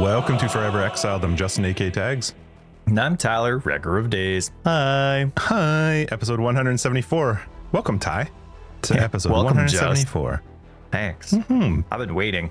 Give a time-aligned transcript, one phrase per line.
[0.00, 1.24] Welcome to Forever Exiled.
[1.24, 2.34] I'm Justin, AK Tags.
[2.86, 4.50] And I'm Tyler, Wrecker of Days.
[4.64, 5.30] Hi.
[5.36, 7.42] Hi, episode 174.
[7.72, 8.30] Welcome, Ty,
[8.82, 10.42] to Yeah, episode welcome, 174.
[10.90, 11.32] Thanks.
[11.32, 11.80] Hmm.
[11.92, 12.50] I've been waiting.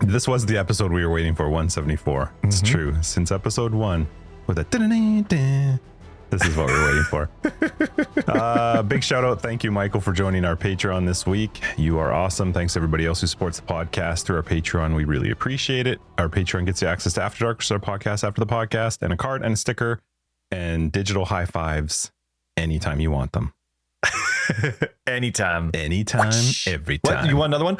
[0.00, 2.32] This was the episode we were waiting for, 174.
[2.42, 2.66] It's Mhm.
[2.66, 2.96] true.
[3.02, 4.06] Since episode one,
[4.46, 5.78] with a da-da-da-da,
[6.30, 7.30] this is what we we're waiting for.
[8.28, 9.40] uh, big shout out.
[9.42, 11.60] Thank you, Michael, for joining our Patreon this week.
[11.76, 12.52] You are awesome.
[12.52, 14.94] Thanks to everybody else who supports the podcast through our Patreon.
[14.94, 16.00] We really appreciate it.
[16.18, 19.02] Our Patreon gets you access to After Dark, which is our podcast after the podcast,
[19.02, 20.00] and a card and a sticker
[20.50, 22.10] and digital high fives
[22.56, 23.52] anytime you want them.
[25.06, 25.70] Anytime.
[25.74, 26.32] Anytime,
[26.66, 27.22] every time.
[27.22, 27.28] What?
[27.30, 27.78] You want another one?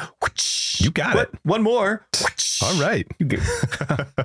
[0.79, 1.29] You got What?
[1.33, 1.39] it.
[1.45, 2.07] One more.
[2.63, 3.07] All right.
[3.19, 3.41] You get,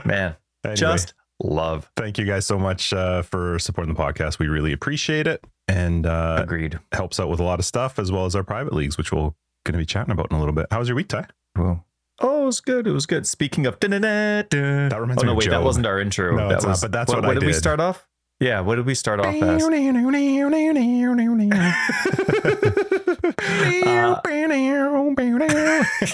[0.05, 0.75] man, Anyway.
[0.75, 1.13] just
[1.43, 1.89] love.
[1.95, 4.39] thank you guys so much uh, for supporting the podcast.
[4.39, 6.79] We really appreciate it, and uh, Agreed.
[6.91, 9.35] helps out with a lot of stuff as well as our private leagues, which we'll
[9.65, 10.67] going to be chatting about in a little bit.
[10.71, 11.27] How was your week, Ty?
[11.55, 11.85] Cool.
[12.19, 12.87] Oh, it was good.
[12.87, 13.25] It was good.
[13.25, 13.89] Speaking of, that
[14.51, 15.51] reminds oh no, of wait, Joe.
[15.51, 16.35] that wasn't our intro.
[16.35, 17.47] No, that it's not, but that's what, what I did did.
[17.47, 18.07] We start off?
[18.39, 19.61] Yeah, what did we start off as?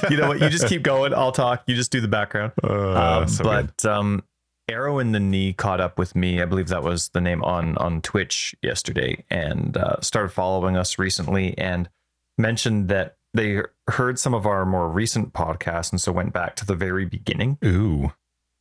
[0.10, 0.42] you know what?
[0.42, 1.14] You just keep going.
[1.14, 1.64] I'll talk.
[1.68, 2.52] You just do the background.
[2.62, 4.24] Uh, Um, so but um,
[4.70, 6.42] Arrow in the knee caught up with me.
[6.42, 11.00] I believe that was the name on on Twitch yesterday, and uh, started following us
[11.00, 11.90] recently, and
[12.38, 16.66] mentioned that they heard some of our more recent podcasts, and so went back to
[16.66, 17.58] the very beginning.
[17.64, 18.12] ooh,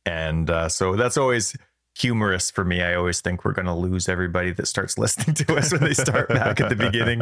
[0.05, 1.55] And uh, so that's always
[1.99, 2.81] humorous for me.
[2.81, 5.93] I always think we're going to lose everybody that starts listening to us when they
[5.93, 7.21] start back at the beginning.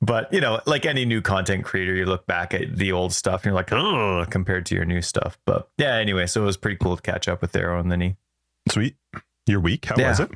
[0.00, 3.40] But you know, like any new content creator, you look back at the old stuff
[3.42, 5.38] and you're like, oh, compared to your new stuff.
[5.46, 7.96] But yeah, anyway, so it was pretty cool to catch up with Arrow and the
[7.96, 8.16] knee.
[8.68, 8.96] Sweet.
[9.46, 9.84] Your week?
[9.86, 10.10] How Yeah.
[10.10, 10.30] was it?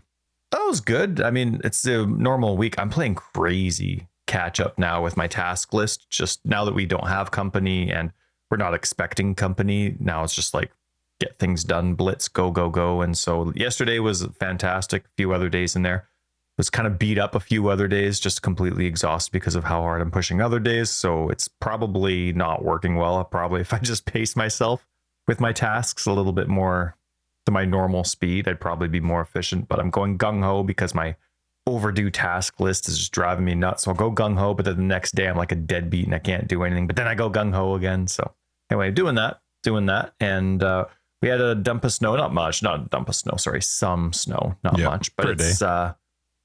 [0.53, 1.21] Oh, that was good.
[1.21, 2.75] I mean, it's a normal week.
[2.79, 6.09] I'm playing crazy catch up now with my task list.
[6.11, 8.13] Just now that we don't have company and
[8.51, 10.71] we're not expecting company, now it's just like
[11.21, 13.03] get things done, blitz, go, go, go.
[13.03, 15.05] And so yesterday was fantastic.
[15.05, 16.09] A few other days in there.
[16.59, 19.81] Was kind of beat up a few other days, just completely exhausted because of how
[19.81, 20.91] hard I'm pushing other days.
[20.91, 23.25] So it's probably not working well.
[23.25, 24.87] Probably if I just pace myself
[25.29, 26.97] with my tasks a little bit more
[27.47, 29.69] to my normal speed, I'd probably be more efficient.
[29.69, 31.17] But I'm going gung ho because my
[31.67, 33.85] overdue task list is just driving me nuts.
[33.85, 36.15] So I'll go gung ho, but then the next day I'm like a deadbeat and
[36.15, 36.87] I can't do anything.
[36.87, 38.07] But then I go gung ho again.
[38.07, 38.35] So
[38.71, 40.87] anyway, doing that, doing that, and uh,
[41.23, 44.13] we had a dump of snow, not much, not a dump of snow, sorry, some
[44.13, 45.95] snow, not Yeah, much, but it's uh,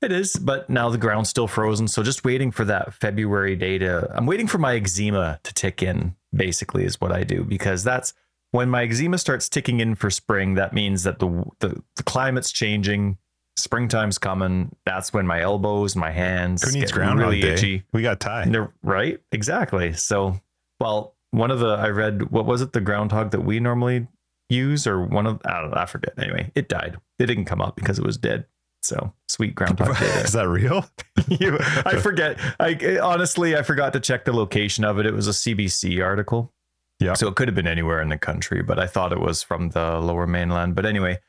[0.02, 0.36] it is.
[0.36, 4.10] But now the ground's still frozen, so just waiting for that February day to.
[4.16, 6.16] I'm waiting for my eczema to tick in.
[6.34, 8.14] Basically, is what I do because that's
[8.52, 10.56] when my eczema starts ticking in for spring.
[10.56, 13.18] That means that the the, the climate's changing.
[13.58, 14.76] Springtime's coming.
[14.86, 17.54] That's when my elbows, my hands Who needs get really Day?
[17.54, 17.84] itchy.
[17.94, 18.20] We got.
[18.50, 19.22] No, right?
[19.32, 19.94] Exactly.
[19.94, 20.42] So,
[20.82, 24.08] well, one of the I read what was it the groundhog that we normally
[24.50, 26.14] use or one of I don't know I forget.
[26.18, 26.98] Anyway, it died.
[27.20, 28.46] It didn't come up because it was dead.
[28.84, 30.06] So sweet groundhog day.
[30.24, 30.86] is that real?
[31.28, 32.38] You- I forget.
[32.60, 35.06] I honestly I forgot to check the location of it.
[35.06, 36.54] It was a CBC article.
[37.00, 37.14] Yeah.
[37.14, 39.70] So it could have been anywhere in the country, but I thought it was from
[39.70, 40.76] the lower mainland.
[40.76, 41.20] But anyway,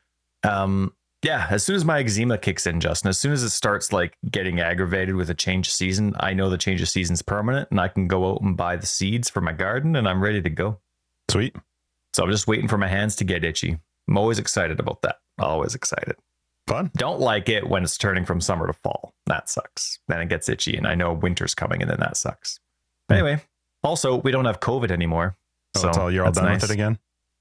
[0.43, 3.91] um, yeah, as soon as my eczema kicks in, Justin, as soon as it starts
[3.91, 7.69] like getting aggravated with a change of season, I know the change of season's permanent
[7.71, 10.41] and I can go out and buy the seeds for my garden and I'm ready
[10.41, 10.79] to go.
[11.29, 11.55] Sweet.
[12.17, 13.77] So I'm just waiting for my hands to get itchy.
[14.07, 15.17] I'm always excited about that.
[15.37, 16.15] Always excited.
[16.65, 16.89] Fun.
[16.97, 19.13] Don't like it when it's turning from summer to fall.
[19.27, 19.99] That sucks.
[20.07, 22.59] Then it gets itchy, and I know winter's coming, and then that sucks.
[23.07, 23.13] Hmm.
[23.13, 23.41] Anyway,
[23.83, 25.37] also we don't have COVID anymore,
[25.75, 26.63] Oh, so all, you're all done nice.
[26.63, 26.97] with it again?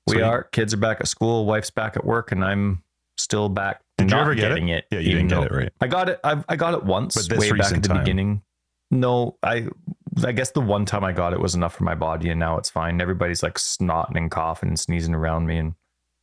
[0.08, 0.42] We are.
[0.44, 1.46] Kids are back at school.
[1.46, 2.82] Wife's back at work, and I'm
[3.16, 3.80] still back.
[3.96, 4.48] Did you ever get it?
[4.56, 4.84] getting it?
[4.90, 5.72] Yeah, you didn't get it right.
[5.80, 6.20] I got it.
[6.22, 8.04] I, I got it once, But this way back recent at the time.
[8.04, 8.42] beginning.
[8.90, 9.68] No, I.
[10.24, 12.56] I guess the one time I got it was enough for my body, and now
[12.56, 13.02] it's fine.
[13.02, 15.74] Everybody's like snotting and coughing and sneezing around me, and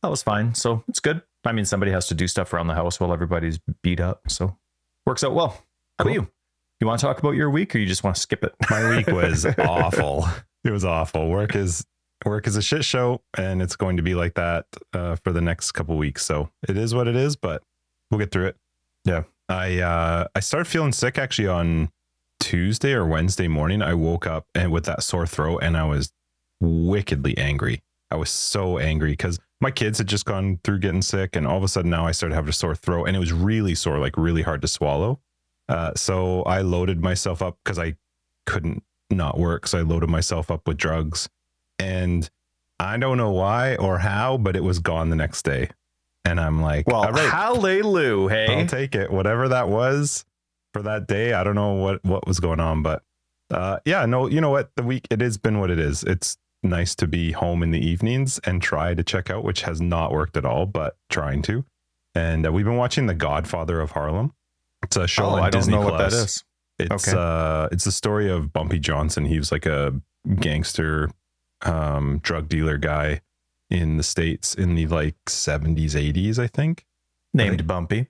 [0.02, 0.52] that was fine.
[0.54, 1.22] So it's good.
[1.44, 4.56] I mean, somebody has to do stuff around the house while everybody's beat up, so
[5.06, 5.48] works out well.
[5.98, 6.12] How Cool.
[6.12, 6.28] about you?
[6.80, 8.52] You want to talk about your week, or you just want to skip it?
[8.70, 10.26] My week was awful.
[10.64, 11.28] It was awful.
[11.28, 11.86] Work is
[12.24, 15.40] work is a shit show, and it's going to be like that uh, for the
[15.40, 16.24] next couple weeks.
[16.26, 17.62] So it is what it is, but
[18.10, 18.56] we'll get through it.
[19.04, 19.22] Yeah.
[19.48, 21.90] I uh, I started feeling sick actually on
[22.40, 23.82] Tuesday or Wednesday morning.
[23.82, 26.12] I woke up and with that sore throat, and I was
[26.60, 27.82] wickedly angry.
[28.10, 31.56] I was so angry because my kids had just gone through getting sick, and all
[31.56, 33.98] of a sudden now I started having a sore throat, and it was really sore,
[33.98, 35.20] like really hard to swallow.
[35.68, 37.96] Uh, so I loaded myself up because I
[38.46, 39.66] couldn't not work.
[39.66, 41.28] So I loaded myself up with drugs,
[41.78, 42.28] and
[42.78, 45.70] I don't know why or how, but it was gone the next day.
[46.26, 48.60] And I'm like, Well, right, hallelujah, hey.
[48.60, 49.10] I'll take it.
[49.10, 50.24] Whatever that was
[50.74, 51.32] for that day.
[51.32, 53.02] I don't know what what was going on, but
[53.50, 54.70] uh yeah, no, you know what?
[54.76, 56.02] The week it has been what it is.
[56.04, 59.80] It's nice to be home in the evenings and try to check out, which has
[59.80, 61.64] not worked at all, but trying to.
[62.14, 64.32] And uh, we've been watching The Godfather of Harlem.
[64.82, 66.14] It's a show Oh, on I don't Disney know what that Plus.
[66.36, 66.44] is.
[66.78, 67.16] It's Okay.
[67.18, 69.24] uh it's the story of Bumpy Johnson.
[69.24, 69.94] He was like a
[70.40, 71.10] gangster
[71.62, 73.20] um drug dealer guy
[73.70, 76.84] in the states in the like 70s 80s I think.
[77.32, 78.08] Named Bumpy.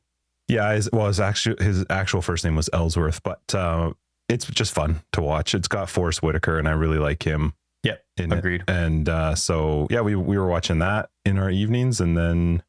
[0.49, 3.93] Yeah, his, well his actual his actual first name was Ellsworth, but uh
[4.29, 5.55] it's just fun to watch.
[5.55, 7.55] It's got Forest Whitaker and I really like him.
[7.83, 8.39] Yep, in it.
[8.39, 8.65] Agreed.
[8.69, 12.63] And uh so yeah, we we were watching that in our evenings and then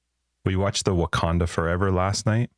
[0.45, 2.49] we watched the Wakanda Forever last night.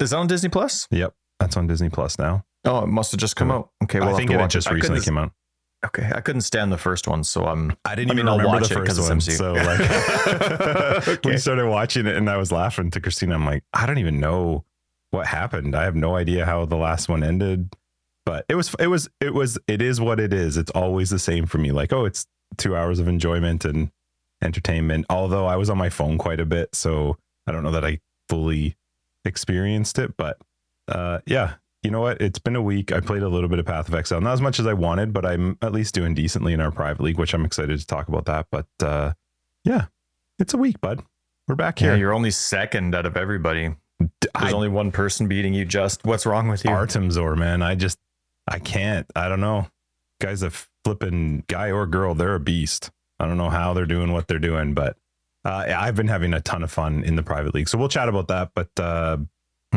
[0.00, 0.88] Is that on Disney Plus?
[0.90, 2.44] Yep, that's on Disney Plus now.
[2.64, 3.56] Oh, it must have just come Yeah.
[3.56, 3.70] out.
[3.84, 5.32] Okay, well, I think it had just recently came out.
[5.86, 7.76] Okay, I couldn't stand the first one, so I'm.
[7.84, 9.20] I didn't I mean, even I'll remember watch the first one.
[9.20, 11.30] So like, Okay.
[11.30, 13.34] we started watching it, and I was laughing to Christina.
[13.34, 14.64] I'm like, I don't even know
[15.10, 15.74] what happened.
[15.76, 17.74] I have no idea how the last one ended.
[18.24, 20.56] But it was, it was, it was, it is what it is.
[20.56, 21.70] It's always the same for me.
[21.70, 23.92] Like, oh, it's two hours of enjoyment and
[24.42, 25.06] entertainment.
[25.08, 28.00] Although I was on my phone quite a bit, so I don't know that I
[28.28, 28.76] fully
[29.24, 30.16] experienced it.
[30.16, 30.38] But
[30.88, 31.54] uh, yeah,
[31.86, 32.20] you know what?
[32.20, 32.90] It's been a week.
[32.92, 35.12] I played a little bit of Path of Exile, not as much as I wanted,
[35.12, 38.08] but I'm at least doing decently in our private league, which I'm excited to talk
[38.08, 38.48] about that.
[38.50, 39.12] But uh,
[39.64, 39.86] yeah,
[40.40, 41.02] it's a week, bud.
[41.46, 41.96] We're back Yeah, here.
[41.96, 43.74] you're only second out of everybody.
[44.00, 45.64] There's I, only one person beating you.
[45.64, 46.70] Just what's wrong with you?
[46.70, 47.62] Artemzor, man.
[47.62, 47.98] I just,
[48.48, 49.06] I can't.
[49.14, 49.68] I don't know.
[50.20, 50.50] Guy's a
[50.84, 52.14] flipping guy or girl.
[52.14, 52.90] They're a beast.
[53.20, 54.96] I don't know how they're doing what they're doing, but
[55.44, 57.68] uh, I've been having a ton of fun in the private league.
[57.68, 58.50] So we'll chat about that.
[58.54, 59.18] But uh,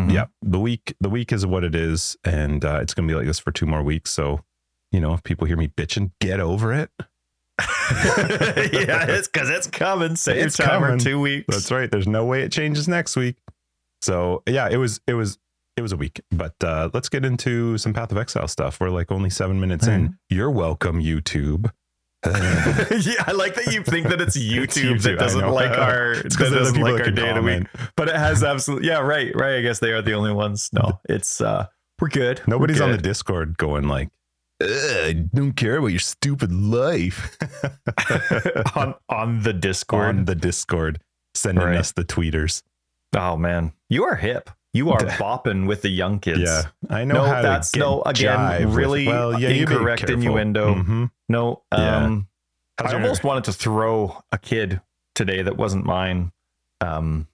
[0.07, 0.13] Mhm.
[0.13, 3.25] yeah, the week the week is what it is, and uh, it's gonna be like
[3.27, 4.11] this for two more weeks.
[4.11, 4.41] So,
[4.91, 6.89] you know, if people hear me bitching, get over it.
[7.59, 10.15] yeah, it's because it's coming.
[10.15, 10.99] Same It's time coming.
[10.99, 11.45] two weeks.
[11.49, 11.89] That's right.
[11.91, 13.37] There's no way it changes next week.
[14.01, 15.37] So yeah, it was it was
[15.75, 16.21] it was a week.
[16.31, 18.79] But uh, let's get into some Path of Exile stuff.
[18.79, 20.17] We're like only seven minutes in.
[20.29, 21.71] You're welcome, YouTube.
[22.25, 26.35] yeah, I like that you think that it's YouTube, YouTube, that doesn't like our It's
[26.35, 27.67] that doesn't people like our day of the week.
[27.95, 29.55] But it has absolutely yeah, right, right.
[29.55, 30.69] I guess they are the only ones.
[30.73, 31.67] No, it's uh
[32.01, 32.39] we're good.
[32.45, 32.97] We're Nobody's on the.
[32.97, 34.09] Discord going like,
[34.61, 37.37] I don't care about your stupid life.
[38.75, 40.07] on on the Discord.
[40.09, 40.99] on the Discord,
[41.35, 41.77] sending Right.
[41.77, 42.63] us the tweeters.
[43.15, 44.49] oh man, you are hip.
[44.79, 46.39] You are bopping with the young kids.
[46.39, 49.49] Yeah, I know No, how that's- to get no, again, jive with- really well, yeah,
[49.49, 50.15] you be incorrect careful.
[50.15, 50.75] innuendo.
[50.75, 51.11] Mhm.
[51.27, 51.63] No.
[51.71, 52.27] Um,
[52.77, 54.79] How's I almost wanted to throw a kid
[55.15, 56.31] today that wasn't mine.
[56.81, 57.27] Um,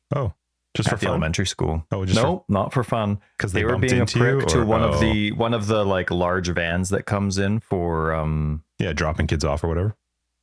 [0.76, 1.10] just for the fun.
[1.12, 1.86] elementary school.
[1.92, 3.20] Oh, just no, not for fun.
[3.38, 5.54] because They, they, were being a prick you, to or- one oh, of the one
[5.54, 9.68] of the like large vans that comes in for um yeah dropping kids off or
[9.70, 9.96] whatever.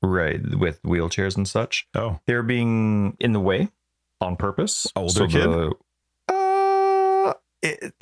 [0.03, 1.87] right with wheelchairs and such.
[1.95, 3.69] Oh, they're being in the way
[4.23, 4.87] on purpose.
[4.97, 5.71] Older the- uh,
[7.63, 7.95] it,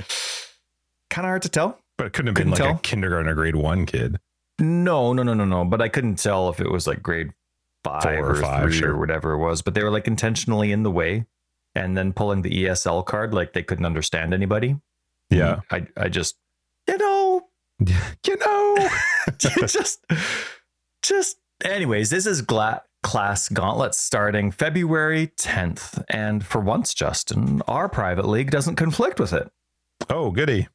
[1.11, 1.79] kind of hard to tell.
[1.99, 2.77] but it couldn't have been Couldn't like tell.
[2.77, 4.19] a kindergarten or grade one kid.
[4.59, 5.65] No, no, no, no, no.
[5.65, 7.33] But I couldn't tell if it was like grade
[7.85, 8.93] five Four or, or five, three sure.
[8.93, 9.63] or whatever it was.
[9.63, 11.25] But they were like intentionally in the way,
[11.75, 14.77] and then pulling the ESL card like they couldn't understand anybody.
[15.31, 16.37] Yeah, I, I just,
[16.89, 17.49] you know,
[18.27, 18.89] you know.
[19.39, 20.05] just,
[21.03, 21.39] just.
[21.65, 28.27] Anyways, this is Gla- class gauntlet starting February 10th, and for once, Justin, our private
[28.29, 29.51] league doesn't conflict with it.
[30.09, 30.69] oh, goody.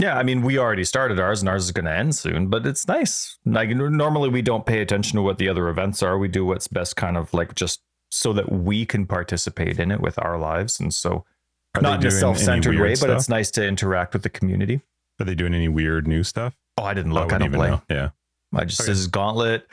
[0.00, 2.46] Yeah, I mean, we already started ours, and ours is going to end soon.
[2.48, 3.36] But it's nice.
[3.44, 6.16] Like normally, we don't pay attention to what the other events are.
[6.18, 7.80] We do what's best, kind of like just
[8.10, 11.24] so that we can participate in it with our lives, and so
[11.74, 13.16] Are not in a self-centered weird way, but stuff?
[13.18, 14.82] it's nice to interact with the community.
[15.20, 16.56] Are they doing any weird new stuff?
[16.76, 17.32] Oh, I didn't look.
[17.32, 17.70] I, wouldn't don't play.
[17.70, 17.82] know.
[17.90, 18.10] Yeah.
[18.54, 18.90] I just Okay.
[18.92, 19.66] this is Gauntlet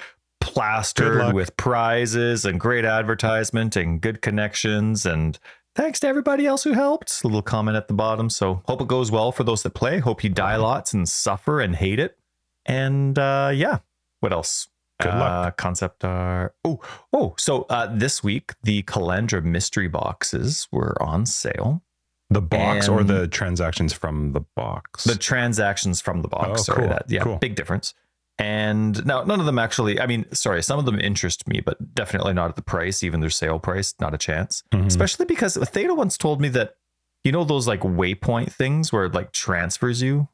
[0.45, 5.39] plastered with prizes and great advertisement and good connections and
[5.75, 7.23] thanks to everybody else who helped.
[7.23, 8.29] A little comment at the bottom.
[8.29, 9.97] So hope it goes well for those that play.
[9.97, 12.17] Hope you die lots and suffer and hate it.
[12.65, 13.79] And uh yeah,
[14.19, 14.67] what else?
[15.01, 15.57] Good uh, luck.
[15.57, 16.55] Concept art.
[16.63, 16.79] Oh,
[17.11, 21.81] oh, so uh this week the Kalandra mystery boxes were on sale.
[22.29, 25.05] The box or the transactions from the box?
[25.05, 26.61] The transactions from the box.
[26.61, 27.37] Oh, sorry, cool, that yeah, cool.
[27.37, 27.93] big difference.
[28.37, 29.99] And now none of them actually.
[29.99, 33.21] I mean, sorry, some of them interest me, but definitely not at the price, even
[33.21, 33.93] their sale price.
[33.99, 34.61] Not a chance.
[34.73, 34.85] Mhm.
[34.87, 36.75] Especially because Theta once told me that
[37.23, 40.27] you know those like waypoint things where it like transfers you,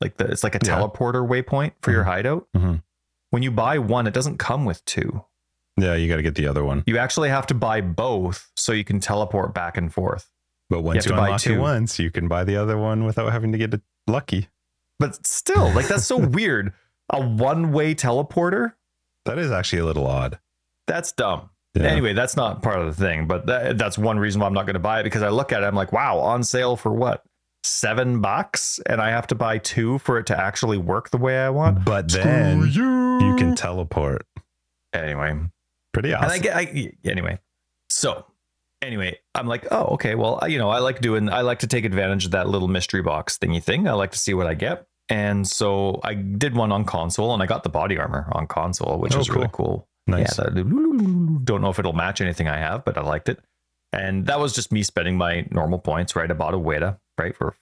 [0.00, 0.78] like the it's like a Yeah.
[0.78, 2.46] teleporter waypoint for your hideout.
[2.56, 2.82] Mhm.
[3.30, 5.24] When you buy one, it doesn't come with two.
[5.76, 6.82] Yeah, you got to get the other one.
[6.86, 10.30] You actually have to buy both so you can teleport back and forth.
[10.70, 11.54] But once have you, to buy unlock two.
[11.54, 14.48] it once, you can buy the other one without having to get it lucky.
[14.98, 16.72] But still, like that's so weird.
[17.10, 18.74] A one-way teleporter.
[19.24, 20.38] That is actually a little odd.
[20.86, 21.50] That's dumb.
[21.74, 21.84] Yeah.
[21.84, 24.66] Anyway, that's not part of the thing, but that, that's one reason why I'm not
[24.66, 26.92] going to buy it because I look at it, I'm like, wow, on sale for
[26.92, 27.22] what?
[27.62, 31.38] Seven bucks, and I have to buy two for it to actually work the way
[31.38, 31.84] I want.
[31.84, 33.18] But then you.
[33.20, 34.26] you can teleport.
[34.92, 35.38] Anyway,
[35.92, 36.24] Pretty awesome.
[36.24, 37.38] and I get I, anyway.
[37.90, 38.24] So
[38.80, 40.14] anyway, I'm like, oh, okay.
[40.14, 41.28] Well, I- you know, I like doing.
[41.28, 43.86] I like to take advantage of that little mystery box thingy thing.
[43.88, 44.86] I like to see what I get.
[45.10, 48.98] And so I did one on console, and I got the body armor on console,
[48.98, 49.88] which Oh, is really cool.
[50.06, 50.38] nice.
[50.38, 50.64] Yeah, the,
[51.44, 53.38] don't know if it'll match anything I have, but I liked it.
[53.92, 56.30] And that was just me spending my normal points, right?
[56.30, 57.54] I bought a Weta, right, for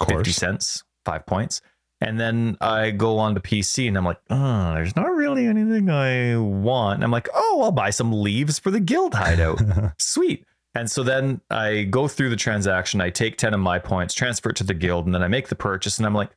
[0.00, 1.60] of 50 cents, five points.
[2.00, 5.90] And then I go on to PC and I'm like, oh, there's not really anything
[5.90, 6.96] I want.
[6.96, 9.60] And I'm like, oh, I'll buy some leaves for the guild hideout.
[9.98, 10.44] Sweet.
[10.76, 14.50] And so then I go through the transaction, I take 10 of my points, transfer
[14.50, 15.98] it to the guild, and then I make the purchase.
[15.98, 16.30] And I'm like,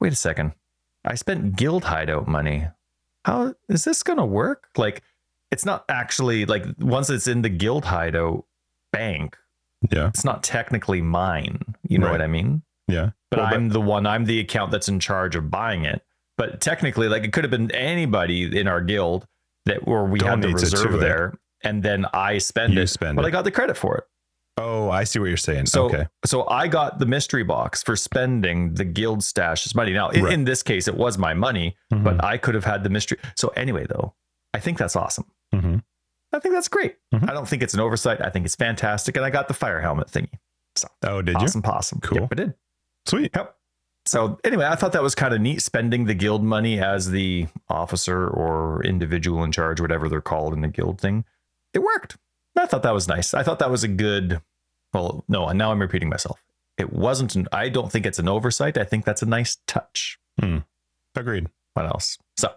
[0.00, 0.52] wait a second.
[1.04, 2.66] I spent guild hideout money.
[3.24, 4.68] How is this going to work?
[4.76, 5.02] Like,
[5.50, 8.44] it's not actually like once it's in the guild hideout
[8.92, 9.36] bank,
[9.90, 10.08] yeah.
[10.08, 11.60] it's not technically mine.
[11.88, 12.12] You know Right.
[12.12, 12.62] what I mean?
[12.88, 13.10] Yeah.
[13.30, 16.02] But Well, I'm the one, I'm the account that's in charge of buying it.
[16.36, 19.26] But technically, like it could have been anybody in our guild
[19.64, 21.00] that where we had the it reserve it.
[21.00, 23.28] there, and then I spend You it, spend but it.
[23.28, 24.04] I got the credit for it.
[24.58, 25.66] Oh, I see what you're saying.
[25.66, 26.06] So, okay.
[26.24, 29.92] so I got the mystery box for spending the guild stash's money.
[29.92, 30.32] Now, in, Right.
[30.32, 32.04] in this case, it was my money, Mhm.
[32.04, 33.18] but I could have had the mystery.
[33.36, 34.14] So anyway, though,
[34.54, 35.26] I think that's awesome.
[35.54, 35.82] Mhm.
[36.32, 36.96] I think that's great.
[37.14, 37.28] Mhm.
[37.28, 38.20] I don't think it's an oversight.
[38.22, 40.32] I think it's fantastic, and I got the fire helmet thingy.
[41.02, 42.00] Oh, did you awesome, possum.
[42.00, 42.20] Cool.
[42.22, 42.54] Yep, I did.
[43.06, 43.32] Sweet.
[43.34, 43.56] Yep.
[44.06, 47.48] So anyway, I thought that was kind of neat spending the guild money as the
[47.68, 51.24] officer or individual in charge, whatever they're called in the guild thing.
[51.74, 52.16] It worked.
[52.56, 53.34] I thought that was nice.
[53.34, 54.40] I thought that was a good.
[54.92, 56.42] Well, no, and now I'm repeating myself.
[56.78, 57.34] It wasn't.
[57.36, 58.78] An, I don't think it's an oversight.
[58.78, 60.18] I think that's a nice touch.
[60.40, 60.58] Hmm.
[61.14, 61.48] Agreed.
[61.74, 62.18] What else?
[62.36, 62.52] So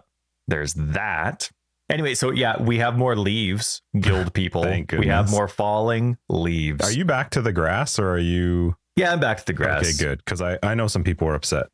[0.48, 1.50] there's that.
[1.90, 4.62] Anyway, so yeah, we have more leaves, guild people.
[4.62, 6.84] Thank we have more falling leaves.
[6.86, 9.82] Are you back to the grass or are you Yeah, I'm back to the grass.
[9.82, 9.92] okay?
[9.98, 11.66] Good, because I I know some people were upset.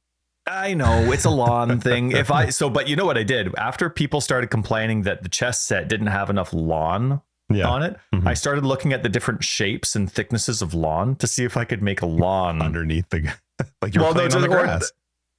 [0.47, 2.13] I know it's a lawn thing.
[2.13, 5.29] If I so, but you know what I did after people started complaining that the
[5.29, 8.27] chess set didn't have enough lawn Yeah, on it, Mhm.
[8.27, 11.65] I started looking at the different shapes and thicknesses of lawn to see if I
[11.65, 13.33] could make a lawn underneath the
[13.83, 14.91] like you're Well, no, on the grass.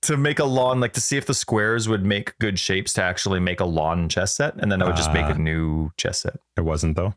[0.03, 3.03] to make a lawn, like to see if the squares would make good shapes to
[3.03, 5.31] actually make a lawn chess set, and then I would just make Ah.
[5.31, 6.37] a new chess set.
[6.55, 7.13] It wasn't though.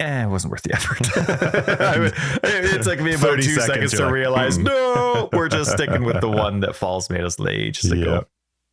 [0.00, 0.98] Eh, it wasn't worth the effort.
[1.80, 2.10] I
[2.42, 6.02] it took me about two seconds, seconds, to like, realize, "Mm." no, we're just sticking
[6.02, 8.14] with the one that Falls made us ages ago.
[8.14, 8.28] Yep.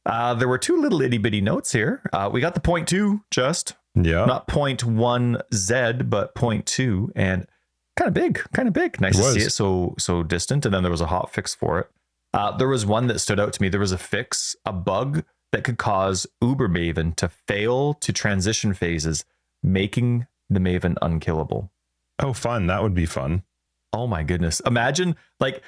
[0.08, 2.02] Uh, there were two little itty bitty notes here.
[2.12, 4.26] Uh, we got the point two, just Yeah.
[4.26, 7.46] not point one Z, but point two, and
[7.98, 9.00] kind of big, kind of big.
[9.02, 10.66] Nice It to see it so so distant.
[10.66, 11.88] And then there was a hot fix for it.
[12.34, 13.70] Uh, there was one that stood out to me.
[13.70, 18.74] There was a fix, a bug that could cause Uber Maven to fail to transition
[18.76, 19.26] phases,
[19.64, 21.72] making the Maven unkillable.
[22.22, 22.68] oh, fun.
[22.68, 23.44] That would be fun.
[23.92, 24.60] Oh my goodness.
[24.62, 25.64] Imagine like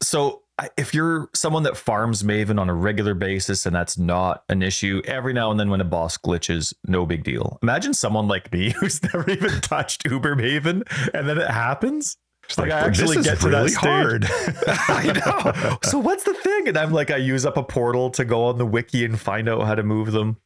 [0.00, 0.43] so
[0.76, 5.02] if you're someone that farms Maven on a regular basis and that's not an issue,
[5.04, 7.58] every now and then when a boss glitches, no big deal.
[7.62, 10.82] Imagine someone like me who's never even touched Uber Maven
[11.12, 12.16] and then it happens.
[12.46, 13.82] Just Like, I actually get to that really stage.
[13.82, 14.26] hard.
[14.68, 15.78] I know.
[15.82, 16.68] So what's the thing?
[16.68, 19.48] And I'm like, I use up a portal to go on the wiki and find
[19.48, 20.36] out how to move them.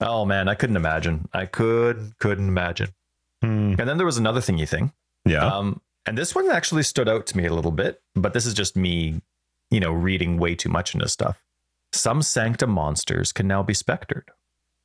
[0.00, 1.28] Oh man, I couldn't imagine.
[1.32, 2.88] I could couldn't imagine.
[3.40, 3.76] Hmm.
[3.78, 4.92] And then there was another thingy thing.
[5.24, 5.46] Yeah.
[5.46, 8.52] Um, and this one actually stood out to me a little bit, but this is
[8.52, 9.22] just me,
[9.70, 11.42] you know, reading way too much into stuff.
[11.92, 14.30] Some Sanctum monsters can now be spectered.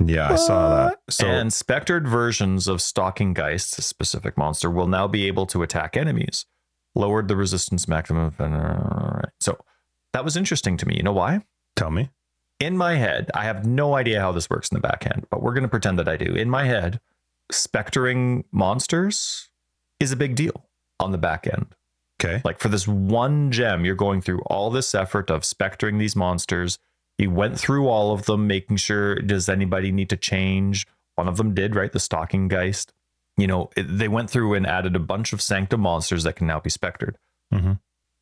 [0.03, 0.99] yeah, I saw that.
[1.09, 5.63] So and spectered versions of Stalking Geist, a specific monster, will now be able to
[5.63, 6.45] attack enemies.
[6.95, 8.33] Lowered the resistance maximum.
[9.39, 9.57] So
[10.13, 10.95] that was interesting to me.
[10.97, 11.41] You know why?
[11.75, 12.09] tell me.
[12.59, 15.41] In my head, I have no idea how this works in the back end, but
[15.41, 16.35] we're going to pretend that I do.
[16.35, 16.99] In my head,
[17.51, 19.49] spectering monsters
[19.99, 20.65] is a big deal
[20.99, 21.67] on the back end.
[22.21, 22.41] Okay.
[22.43, 26.77] Like for this one gem, you're going through all this effort of spectering these monsters.
[27.17, 30.85] You went through all of them, making sure does anybody need to change?
[31.15, 31.91] One of them did, right?
[31.91, 32.93] The Stalking Geist.
[33.37, 36.47] You know, it, they went through and added a bunch of Sanctum monsters that can
[36.47, 37.17] now be spectered.
[37.53, 37.79] Mhm.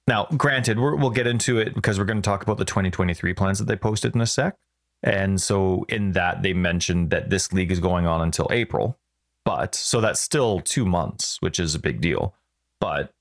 [0.07, 3.33] Now, granted, we're, we'll get into it because we're going to talk about the 2023
[3.33, 4.55] plans that they posted in a sec.
[5.03, 8.97] And so, in that, they mentioned that this league is going on until April.
[9.43, 12.35] But so that's still two months, which is a big deal.
[12.81, 13.11] But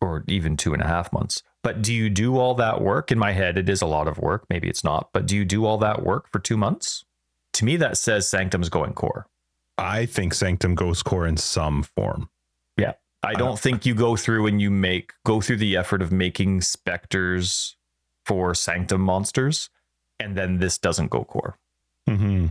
[0.00, 1.42] or even two and a half months.
[1.62, 3.10] But do you do all that work?
[3.10, 4.46] In my head, it is a lot of work.
[4.48, 7.04] Maybe it's not, but do you do all that work for two months?
[7.54, 9.26] To me, that says Sanctum's going core.
[9.78, 12.28] I think Sanctum goes core in some form.
[12.76, 12.92] Yeah.
[13.22, 16.60] I don't think you go through and you make go through the effort of making
[16.60, 17.76] specters
[18.24, 19.70] for Sanctum monsters,
[20.20, 21.58] and then this doesn't go core.
[22.06, 22.46] hmm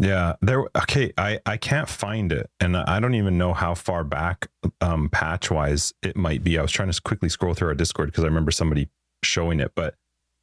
[0.00, 0.64] Yeah, there.
[0.76, 4.48] Okay, I I can't find it, and I don't even know how far back,
[4.80, 6.58] um, patch wise it might be.
[6.58, 8.88] I was trying to quickly scroll through our Discord because I remember somebody
[9.22, 9.94] showing it, but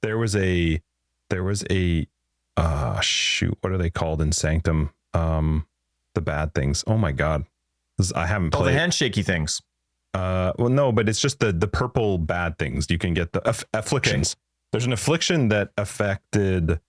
[0.03, 0.81] there was a
[1.31, 2.07] there was a
[2.55, 4.91] uh shoot, what are they called in Sanctum?
[5.13, 5.65] Um,
[6.13, 6.83] the bad things.
[6.85, 7.45] Oh my god,
[7.97, 8.69] This- I haven't played.
[8.69, 9.61] Oh, the handshaky things.
[10.13, 12.87] Uh, well, no, but it's just the the purple bad things.
[12.89, 14.35] You can get the aff- afflictions.
[14.71, 16.79] There's an affliction that affected.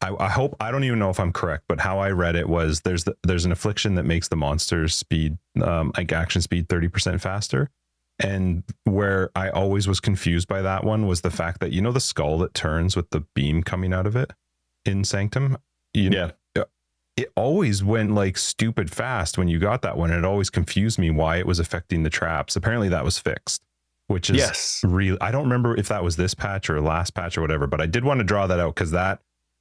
[0.00, 2.48] I, I hope I don't even know if I'm correct, but how I read it
[2.48, 6.68] was there's the, there's an affliction that makes the monster's speed, um, like action speed,
[6.68, 7.68] thirty percent faster.
[8.20, 11.92] And where I always was confused by that one was the fact that you know
[11.92, 14.32] the skull that turns with the beam coming out of it
[14.84, 15.56] in Sanctum.
[15.94, 16.30] You Yeah.
[17.16, 20.10] it always went like stupid fast when you got that one.
[20.10, 22.54] And it always confused me why it was affecting the traps.
[22.56, 23.62] Apparently that was fixed,
[24.08, 24.80] which is Yes.
[24.84, 27.80] really I don't remember if that was this patch or last patch or whatever, but
[27.80, 29.20] I did want to draw that out because that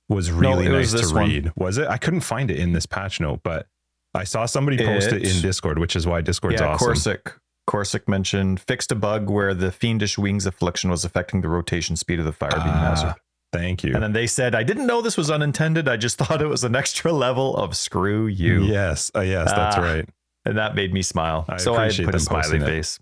[0.09, 1.29] was really it nice was to this one.
[1.29, 1.51] read.
[1.55, 1.87] Was it?
[1.87, 3.67] I couldn't find it in this patch note, but
[4.13, 6.87] I saw somebody post it, It- in Discord, which is why Discord's yeah, awesome.
[6.87, 7.33] Corsic.
[7.67, 12.17] Corsic mentioned fixed a bug where the fiendish wings affliction was affecting the rotation speed
[12.19, 13.15] of the fire beam Ah, hazard.
[13.51, 13.93] Thank you.
[13.93, 15.87] And then they said, I didn't know this was unintended.
[15.89, 18.63] I just thought it was an extra level of screw you.
[18.63, 19.81] Yes, uh, yes, that's Ah.
[19.81, 20.07] right.
[20.45, 21.43] And that made me smile.
[21.49, 22.99] I so I put a smiley face.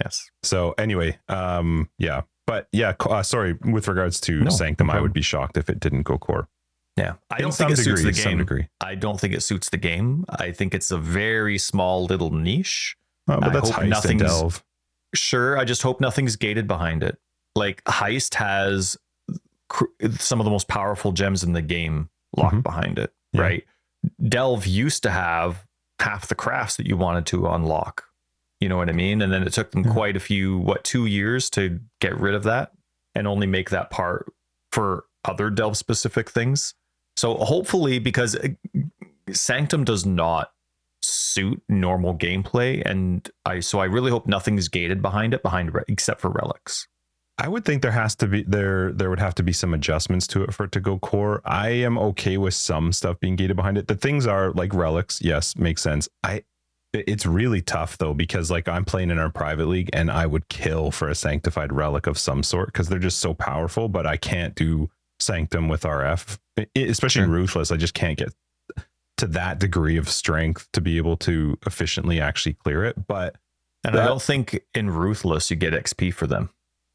[0.00, 0.30] Yes.
[0.44, 3.54] So anyway, um, yeah, but yeah, uh, sorry.
[3.64, 6.48] With regards to No, Sanctum, no I would be shocked if it didn't go core.
[6.96, 7.14] Yeah.
[7.30, 8.38] I don't think it suits the degree, game.
[8.38, 8.68] degree.
[8.80, 10.24] I don't think it suits the game.
[10.28, 12.96] I think it's a very small little niche.
[13.26, 14.64] Oh, but I that's hope heist nothing's- delve.
[15.14, 17.18] Sure, I just hope nothing's gated behind it.
[17.56, 18.96] Like Heist has
[19.68, 19.84] cr-
[20.18, 22.62] some of the most powerful gems in the game locked Mhm.
[22.64, 23.40] behind it, Yeah.
[23.40, 23.64] right?
[24.28, 25.64] Delve used to have
[26.00, 28.04] half the crafts that you wanted to unlock.
[28.60, 29.20] You know what I mean?
[29.20, 32.44] And then it took them quite a few, what, two years to get rid of
[32.44, 32.72] that
[33.14, 34.32] and only make that part
[34.72, 36.74] for other Delve specific things.
[37.16, 38.48] So hopefully, because uh,
[39.30, 40.52] Sanctum does not
[41.02, 45.84] suit normal gameplay, and I so I really hope nothing's gated behind it, behind re-
[45.88, 46.88] except for relics.
[47.36, 50.26] I would think there has to be there there would have to be some adjustments
[50.28, 51.40] to it for it to go core.
[51.44, 53.88] I am okay with some stuff being gated behind it.
[53.88, 56.08] The things are like relics, yes, makes sense.
[56.22, 56.44] I
[56.94, 60.48] it's really tough though because like I'm playing in our private league and I would
[60.48, 64.16] kill for a sanctified relic of some sort because they're just so powerful, but I
[64.16, 64.90] can't do
[65.20, 66.38] sanctum with RF,
[66.76, 67.28] especially Sure.
[67.28, 67.70] ruthless.
[67.70, 68.32] I just can't get
[69.18, 73.06] to that degree of strength to be able to efficiently actually clear it.
[73.06, 73.36] But
[73.84, 76.50] And I don't think in Ruthless you get XP for them.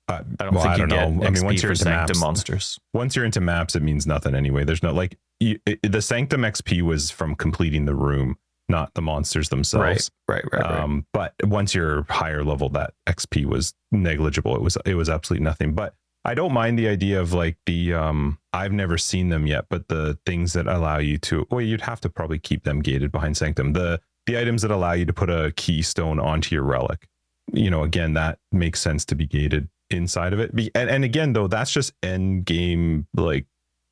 [0.10, 1.22] uh, I don't well, think I you don't get know.
[1.22, 2.80] XP I mean, once for you're into Sanctum maps, monsters.
[2.94, 4.64] once you're into maps, it means nothing anyway.
[4.66, 8.38] There's no like you, it, the Sanctum XP was from completing the room,
[8.70, 10.12] not the monsters themselves.
[10.28, 10.80] Right, right, right.
[10.80, 14.56] Um, but once you're higher level, that XP was negligible.
[14.56, 15.74] It was it was absolutely nothing.
[15.74, 19.66] But I don't mind the idea of like the um I've never seen them yet,
[19.70, 23.12] but the things that allow you to well, you'd have to probably keep them gated
[23.12, 23.74] behind Sanctum.
[23.74, 27.08] The the items that allow you to put a keystone onto your relic.
[27.52, 30.52] You know, again, that makes sense to be gated inside of it.
[30.76, 33.48] And, and again, though, that's just end game like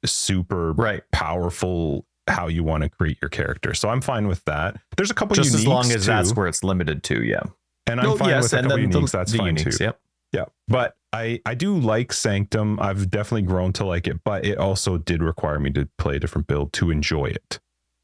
[0.06, 1.02] super right.
[1.12, 3.74] powerful how you want to create your character.
[3.74, 4.78] So I'm fine with that.
[4.98, 7.44] There's a couple Just as long as that's where it's limited to, yeah.
[7.86, 9.12] and I'm Oh, fine with a couple the- uniques.
[9.12, 9.84] that's the fine uniques, too.
[9.86, 10.00] Yep.
[10.34, 12.80] Yeah, but I I do like Sanctum.
[12.82, 16.20] I've definitely grown to like it, but it also did require me to play a
[16.20, 17.60] different build to enjoy it.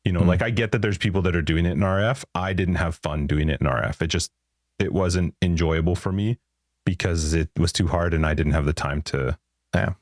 [0.06, 0.28] You know, Hmm.
[0.30, 2.24] like I get that there's people that are doing it in RF.
[2.34, 4.02] I didn't have fun doing it in RF.
[4.02, 4.32] It just
[4.80, 6.38] it wasn't enjoyable for me
[6.86, 9.38] because it was too hard and I didn't have the time to
[9.76, 9.94] Yeah.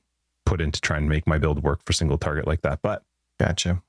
[0.46, 2.82] put into trying to make my build work for single target like that.
[2.84, 3.04] But
[3.40, 3.82] Gotcha.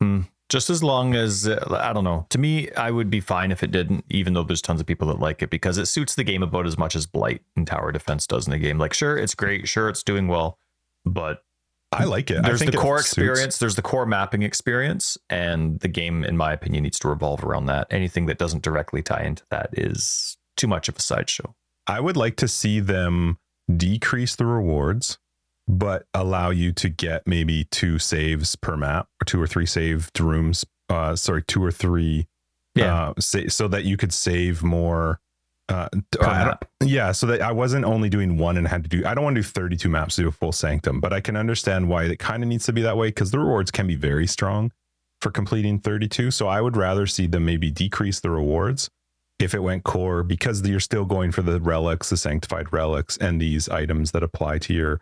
[0.00, 0.20] Hmm.
[0.48, 2.26] Just as long as uh, I don't know.
[2.30, 5.06] To me, I would be fine if it didn't, even though there's tons of people
[5.08, 7.92] that like it because it suits the game about as much as Blight and Tower
[7.92, 8.76] Defense does in the game.
[8.76, 10.58] Like, sure, it's great, sure, it's doing well,
[11.04, 11.44] but
[11.92, 12.38] I like it.
[12.38, 16.52] I there's the core experience, there's the core mapping experience, and the game, in my
[16.52, 17.86] opinion, needs to revolve around that.
[17.90, 21.54] Anything that doesn't directly tie into that is too much of a sideshow.
[21.86, 23.38] I would like to see them
[23.76, 25.18] decrease the rewards,
[25.68, 30.18] but allow you to get maybe two saves per map or two or three saved
[30.20, 30.64] rooms.
[30.88, 32.26] Uh, sorry, two or three.
[32.74, 33.08] Yeah.
[33.10, 35.20] Uh, sa- so that you could save more.
[35.68, 39.06] Uh, don't- yeah, so that I wasn't only doing one and had to do.
[39.06, 41.36] I don't want to do 32 maps to do a full sanctum, but I can
[41.36, 43.94] understand why it kind of needs to be that way because the rewards can be
[43.94, 44.72] very strong
[45.20, 46.32] for completing 32.
[46.32, 48.90] So I would rather see them maybe decrease the rewards
[49.38, 53.40] if it went core because you're still going for the relics, the sanctified relics, and
[53.40, 55.00] these items that apply to your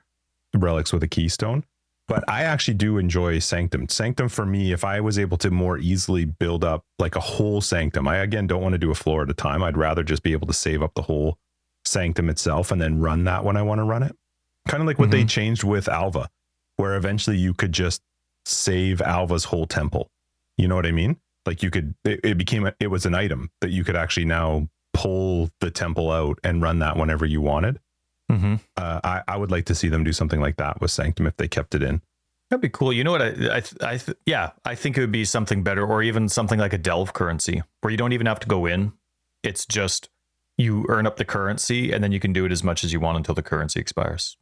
[0.55, 1.65] relics with a keystone.
[2.09, 3.89] But I actually do enjoy Sanctum.
[3.91, 7.61] Sanctum for me, if I was able to more easily build up like a whole
[7.61, 9.63] Sanctum, I again don't want to do a floor at a time.
[9.63, 11.37] I'd rather just be able to save up the whole
[11.85, 14.17] Sanctum itself and then run that when I want to run it.
[14.67, 15.29] Kind of like what they mm-hmm.
[15.29, 16.31] changed with Alva,
[16.77, 18.03] where eventually you could just
[18.47, 20.11] save Alva's whole temple.
[20.57, 21.19] You know what I mean?
[21.45, 24.27] Like you could, it, it became, a, it was an item that you could actually
[24.27, 27.79] now pull the temple out and run that whenever you wanted
[28.31, 28.57] Mm-hmm.
[28.77, 31.37] uh, I, I would like to see them do something like that with Sanctum if
[31.37, 32.03] they kept it in.
[32.51, 32.93] That'd be cool.
[32.93, 33.23] You know what?
[33.23, 36.59] I, I, I th- yeah, I think it would be something better, or even something
[36.59, 38.93] like a delve currency, where you don't even have to go in.
[39.43, 40.09] It's just
[40.57, 43.01] you earn up the currency, and then you can do it as much as you
[43.01, 44.37] want until the currency expires.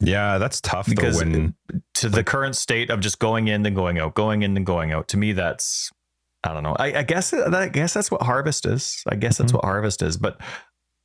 [0.00, 1.24] Yeah, that's tough Because though.
[1.26, 1.54] When
[1.94, 4.92] To the current state of just going in, then going out, going in, then going
[4.92, 5.06] out.
[5.08, 5.90] To me, that's
[6.44, 6.74] I don't know.
[6.76, 9.04] I, I guess I guess that's what harvest is.
[9.08, 9.56] I guess that's Mhm.
[9.56, 10.40] what harvest is, but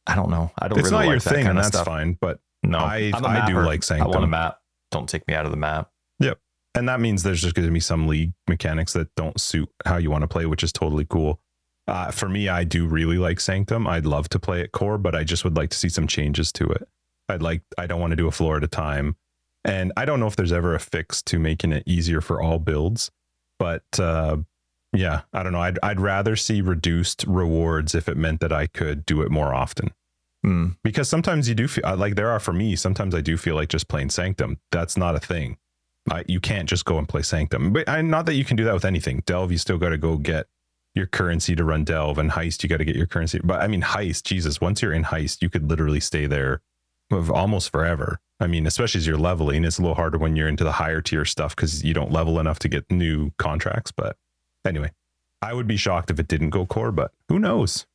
[0.08, 0.52] I don't know.
[0.58, 1.86] I don't it's really not like your that thing, and that's stuff.
[1.86, 2.17] fine.
[2.20, 4.60] But No, I- I do like I want a map.
[4.91, 5.91] Don't take me out of the map.
[6.20, 6.39] Yep.
[6.76, 9.98] And that means there's just going to be some league mechanics that don't suit how
[9.98, 11.39] you want to play, which is totally cool.
[11.88, 13.88] Uh, for me, I do really like Sanctum.
[13.88, 16.52] I'd love to play it core, but I just would like to see some changes
[16.54, 16.88] to it.
[17.30, 19.15] I'd like, I don't want to do a floor at a time.
[19.65, 22.60] And I don't know if there's ever a fix to making it easier for all
[22.60, 23.12] builds,
[23.60, 24.38] but uh,
[24.97, 25.62] yeah, I don't know.
[25.62, 29.53] I'd, I'd rather see reduced rewards if it meant that I could do it more
[29.53, 29.91] often.
[30.43, 30.67] Hmm.
[30.83, 33.69] because sometimes you do feel like there are for me sometimes i do feel like
[33.69, 34.60] just playing sanctum.
[34.71, 35.57] That's not a thing.
[36.10, 37.73] I, you can't just go and play sanctum.
[37.73, 39.23] But I, not that you can do that with anything.
[39.25, 40.47] Delve you still got to go get
[40.93, 43.39] your currency to run delve and heist you got to get your currency.
[43.43, 46.62] But i mean heist jesus once you're in heist you could literally stay there
[47.12, 48.19] of almost forever.
[48.39, 51.01] I mean especially as you're leveling it's a little harder when you're into the higher
[51.01, 54.17] tier stuff because you don't level enough to get new contracts but
[54.67, 54.91] anyway
[55.41, 57.86] i would be shocked if it didn't go core but who knows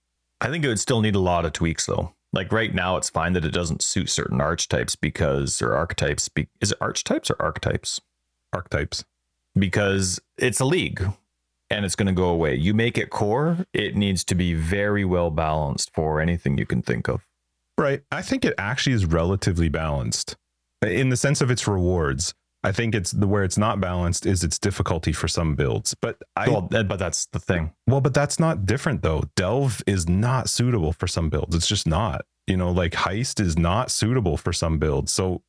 [0.43, 2.15] I think it would still need a lot of tweaks though.
[2.33, 6.29] Like right now, it's fine that it doesn't suit certain archetypes because or archetypes.
[6.29, 8.01] Be, is it archetypes or archetypes?
[8.53, 9.05] archetypes
[9.55, 11.01] Because it's a league
[11.71, 12.57] and it's going to go away.
[12.57, 16.83] You make it core, it needs to be very well balanced for anything you can
[16.83, 17.25] think of.
[17.79, 18.03] Right.
[18.11, 20.37] I think it actually is relatively balanced
[20.85, 22.35] in the sense of its rewards.
[22.65, 25.95] I think it's the where it's not balanced is its difficulty for some builds.
[26.01, 27.73] But I well, but that's the thing.
[27.89, 29.25] well, but that's not different though.
[29.37, 31.57] Delve is not suitable for some builds.
[31.57, 32.25] It's just not.
[32.47, 35.13] You know, like heist is not suitable for some builds.
[35.13, 35.43] So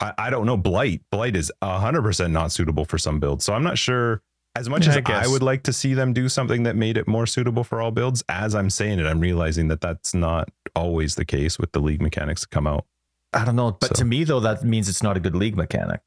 [0.00, 0.56] I, I don't know.
[0.56, 1.02] Blight.
[1.10, 3.44] Blight is hundred percent not suitable for some builds.
[3.44, 4.22] So I'm not sure
[4.54, 6.96] as much Yeah, as I I, would like to see them do something that made
[6.96, 10.48] it more suitable for all builds, as I'm saying it, I'm realizing that that's not
[10.76, 12.84] always the case with the league mechanics that come out.
[13.32, 13.72] I don't know.
[13.80, 16.00] But So- to me, though, that means it's not a good league mechanic.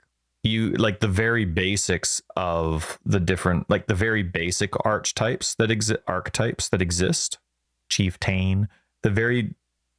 [0.45, 5.99] You like the very basics of the different, like the very basic archetypes that exist,
[6.07, 7.39] archetypes that exist,
[7.89, 8.67] chieftain,
[9.01, 9.55] the very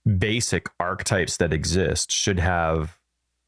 [0.07, 2.97] basic archetypes that exist should have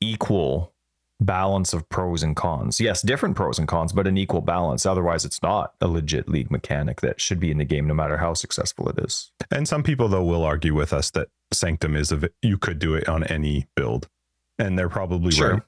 [0.00, 0.74] equal
[1.20, 2.80] balance of pros and cons.
[2.80, 4.84] Yes, different pros and cons, but an equal balance.
[4.84, 8.16] Otherwise, it's not a legit league mechanic that should be in the game, no matter
[8.16, 9.30] how successful it is.
[9.52, 12.94] And some people though will argue with us that Sanctum is a you could do
[12.94, 14.08] it on any build,
[14.58, 15.62] and they're probably right.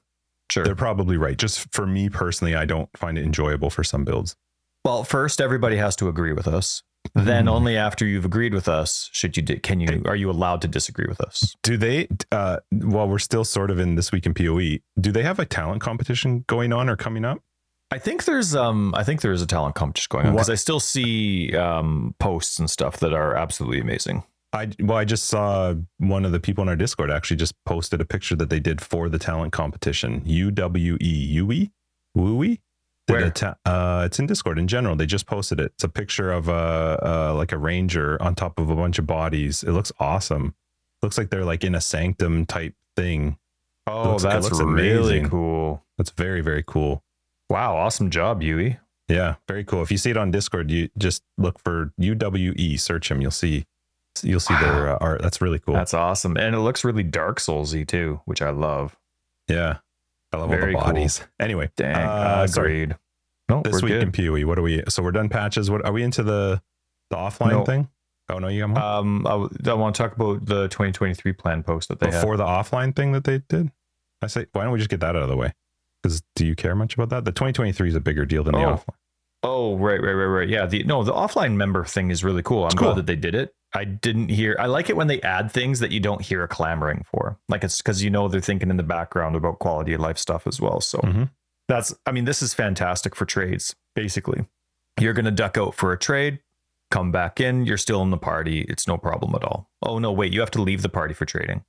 [0.51, 0.63] Sure.
[0.63, 1.37] They're probably right.
[1.37, 4.35] Just for me personally, I don't find it enjoyable for some builds.
[4.83, 6.83] Well, first everybody has to agree with us.
[7.15, 7.49] Then Mhm.
[7.49, 10.67] only after you've agreed with us should you di- can you are you allowed to
[10.67, 11.55] disagree with us?
[11.63, 12.07] Do they?
[12.31, 14.59] Uh, while we're still sort of in this week in Poe,
[14.99, 17.39] do they have a talent competition going on or coming up?
[17.89, 20.55] I think there's um I think there is a talent competition going on because I
[20.55, 24.23] still see um posts and stuff that are absolutely amazing.
[24.53, 28.01] I well, I just saw one of the people in our Discord actually just posted
[28.01, 30.21] a picture that they did for the talent competition.
[30.25, 31.71] U W E U E
[32.15, 32.59] Woo E.
[33.07, 33.29] Where?
[33.31, 34.95] ta- uh, it's in Discord in general.
[34.95, 35.71] They just posted it.
[35.75, 36.99] It's a picture of a
[37.31, 39.63] uh, like a ranger on top of a bunch of bodies.
[39.63, 40.55] It looks awesome.
[41.01, 43.37] Looks like they're like in a sanctum type thing.
[43.87, 45.29] Oh, looks- that's looks really amazing.
[45.29, 45.83] cool.
[45.97, 47.03] That's very very cool.
[47.49, 48.77] Wow, awesome job, Yui.
[49.09, 49.81] Yeah, very cool.
[49.81, 53.19] If you see it on Discord, you just look for UWE, search him.
[53.21, 53.65] You'll see
[54.23, 55.21] you'll see their uh, art.
[55.21, 55.73] That's really cool.
[55.73, 56.37] That's awesome.
[56.37, 58.97] And it looks really Dark Soulsy too, which I love.
[59.47, 59.77] yeah.
[60.33, 61.21] I love Very all the bodies.
[61.41, 61.93] Anyway, Dang.
[61.93, 62.95] Uh, agreed.
[63.49, 64.03] No, this week good.
[64.03, 64.81] in PoE, what are we?
[64.87, 65.69] So we're done patches.
[65.69, 66.61] What are we into the
[67.09, 67.65] the offline No.
[67.65, 67.89] thing?
[68.29, 71.89] Oh no, you got more um, I, want to talk about the 2023 plan post
[71.89, 73.71] that they before the offline thing that they did.
[74.21, 75.51] I say, why don't we just get that out of the way?
[76.01, 77.25] Because do you care much about that?
[77.25, 78.75] The 2023 is a bigger deal than the Oh.
[78.77, 78.95] offline.
[79.43, 80.47] Oh, right, right, right, right.
[80.47, 82.61] Yeah, the no, the offline member thing is really cool.
[82.63, 83.53] I'm It's glad that they did it.
[83.73, 84.55] I didn't hear.
[84.59, 87.37] I like it when they add things that you don't hear a clamoring for.
[87.47, 90.45] Like it's because you know they're thinking in the background about quality of life stuff
[90.47, 90.81] as well.
[90.81, 91.29] So Mhm.
[91.67, 91.93] that's.
[92.05, 93.75] I mean, this is fantastic for trades.
[93.95, 94.45] Basically,
[94.99, 96.39] you're gonna duck out for a trade,
[96.89, 97.65] come back in.
[97.65, 98.61] You're still in the party.
[98.67, 99.69] It's no problem at all.
[99.81, 101.63] Oh no, wait, you have to leave the party for trading.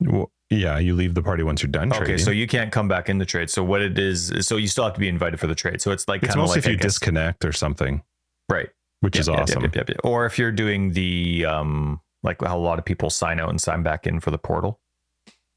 [0.00, 2.18] Well, yeah, you leave the party once you're done Okay, trading.
[2.24, 3.50] so you can't come back in the trade.
[3.50, 5.80] So what it is, so you still have to be invited for the trade.
[5.82, 8.02] So it's like it's kind of mostly like if you guess- disconnect or something,
[8.48, 8.68] right.
[9.00, 9.62] Which is Yep, yep, awesome.
[9.64, 9.98] Yep, yep, yep.
[10.04, 13.60] Or if you're doing the um like how a lot of people sign out and
[13.60, 14.80] sign back in for the portal.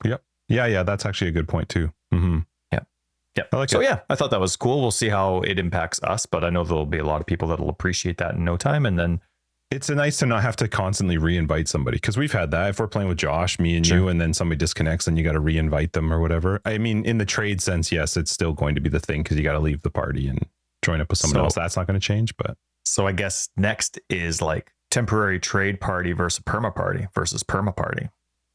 [0.06, 0.24] Yep.
[0.48, 1.92] Yeah, yeah, that's actually a good point too.
[2.14, 2.40] Mm-hmm.
[3.38, 3.44] Yeah.
[3.54, 3.86] I like so it.
[3.86, 4.82] yeah, I thought that was cool.
[4.82, 7.48] We'll see how it impacts us, but I know there'll be a lot of people
[7.48, 8.86] that'll appreciate that in no time.
[8.86, 9.22] And then
[9.72, 12.72] it's nice to not have to constantly re-invite somebody because we've had that.
[12.72, 13.98] If we're playing with Josh, me and Sure.
[14.00, 16.60] you, and then somebody disconnects, then you got to re-invite them or whatever.
[16.66, 19.38] I mean, in the trade sense, yes, it's still going to be the thing because
[19.38, 20.46] you got to leave the party and
[20.84, 21.56] join up with someone So- else.
[21.56, 22.58] That's not going to change, but
[22.92, 28.10] So I guess next is like temporary trade party versus perma party versus perma party.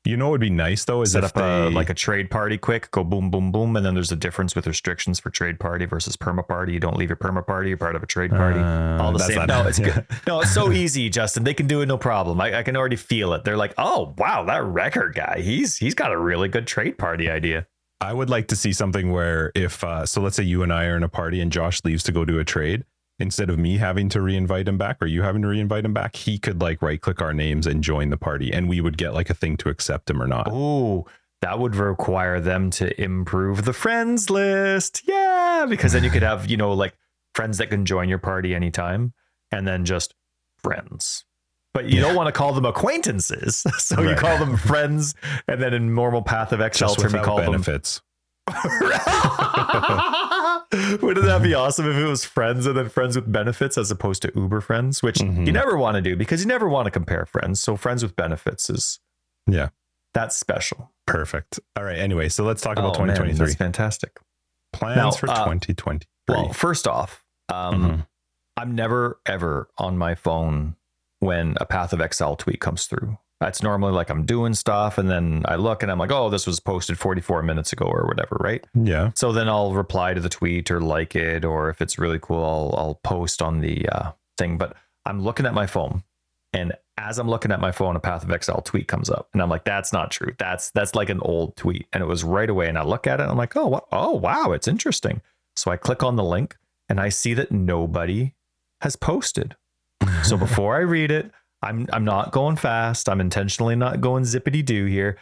[0.04, 2.30] you know, what would be nice though is Set if up a, like a trade
[2.30, 3.74] party quick, go boom, boom, boom.
[3.76, 6.74] And then there's a difference with restrictions for trade party versus perma party.
[6.74, 8.60] You don't leave your perma party, you're part of a trade party.
[8.60, 9.46] Uh, all the same.
[9.46, 10.06] No, it's good.
[10.26, 11.44] No, it's so easy, Justin.
[11.44, 12.38] They can do it no problem.
[12.38, 13.42] I, I can already feel it.
[13.44, 17.30] They're like, oh wow, that record guy, he's he's got a really good trade party
[17.30, 17.66] idea.
[18.02, 20.84] I would like to see something where if uh, so, let's say you and I
[20.84, 22.84] are in a party and Josh leaves to go do a trade.
[23.18, 26.16] Instead of me having to re-invite him back or you having to re-invite him back,
[26.16, 29.30] he could like right-click our names and join the party, and we would get like
[29.30, 30.48] a thing to accept him or not.
[30.50, 31.06] Oh,
[31.42, 35.02] that would require them to improve the friends list.
[35.06, 36.94] Yeah, because then you could have, you know, like
[37.34, 39.12] friends that can join your party anytime
[39.50, 40.14] and then just
[40.58, 41.24] friends.
[41.74, 43.66] But you don't want to call them acquaintances.
[43.78, 45.14] So you call them friends.
[45.46, 47.98] And then in normal Path of Exile term, you call benefits.
[47.98, 48.05] them.
[51.02, 54.22] Wouldn't that be awesome if it was friends and then friends with benefits as opposed
[54.22, 55.46] to Uber friends, which Mhm.
[55.46, 57.60] you never want to do because you never want to compare friends.
[57.60, 59.00] So friends with benefits is
[59.46, 59.68] Yeah.
[60.14, 60.92] that's special.
[61.06, 61.60] Perfect.
[61.76, 61.98] All right.
[61.98, 64.18] Anyway, so let's talk about Oh, man, 2023 that's fantastic.
[64.72, 66.06] plans Now, for uh, 2023.
[66.28, 68.06] Well, first off, um, Mhm.
[68.56, 70.76] I'm never ever on my phone
[71.20, 73.18] when a Path of Exile tweet comes through.
[73.40, 76.46] That's normally like I'm doing stuff and then I look and I'm like, oh, this
[76.46, 78.64] was posted 44 minutes ago or whatever, right?
[78.74, 79.10] Yeah.
[79.14, 82.42] So then I'll reply to the tweet or like it, or if it's really cool,
[82.42, 84.56] I'll, I'll post on the uh, thing.
[84.56, 86.02] But I'm looking at my phone,
[86.52, 89.42] and as I'm looking at my phone, a Path of Exile tweet comes up, and
[89.42, 90.34] I'm like, "That's not true.
[90.38, 93.20] That's that's like an old tweet." And it was right away, and I look at
[93.20, 93.84] it, and I'm like, "Oh, what?
[93.92, 95.20] oh, wow, it's interesting."
[95.56, 96.56] So I click on the link,
[96.88, 98.32] and I see that nobody
[98.80, 99.56] has posted.
[100.22, 101.30] So before I read it,
[101.62, 103.08] I'm I'm not going fast.
[103.08, 105.16] I'm intentionally not going zippity doo here.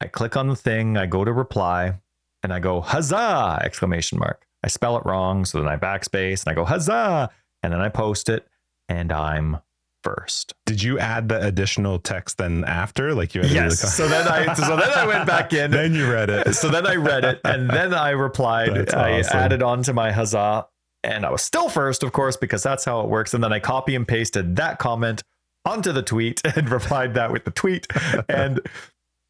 [0.00, 1.94] I click on the thing, I go to reply,
[2.42, 3.60] and I go huzzah!
[3.62, 4.46] Exclamation mark.
[4.62, 7.30] I spell it wrong, so then I backspace and I go huzzah,
[7.62, 8.46] and then I post it,
[8.88, 9.58] and I'm
[10.04, 10.52] first.
[10.66, 13.14] Did you add the additional text then after?
[13.14, 13.80] Like you had Yes.
[13.80, 15.70] the- So then I so then I went back in.
[15.72, 16.54] then you read it.
[16.54, 18.74] So then I read it, and then I replied.
[18.74, 19.36] That's I awesome.
[19.38, 20.66] added on to my huzzah,
[21.04, 23.32] and I was still first, of course, because that's how it works.
[23.34, 25.22] And then I copy and pasted that comment
[25.66, 27.86] onto the tweet and replied that with the tweet.
[28.28, 28.60] And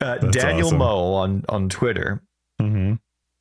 [0.01, 0.79] uh, Daniel awesome.
[0.79, 2.23] Moe on on Twitter
[2.61, 2.95] hmm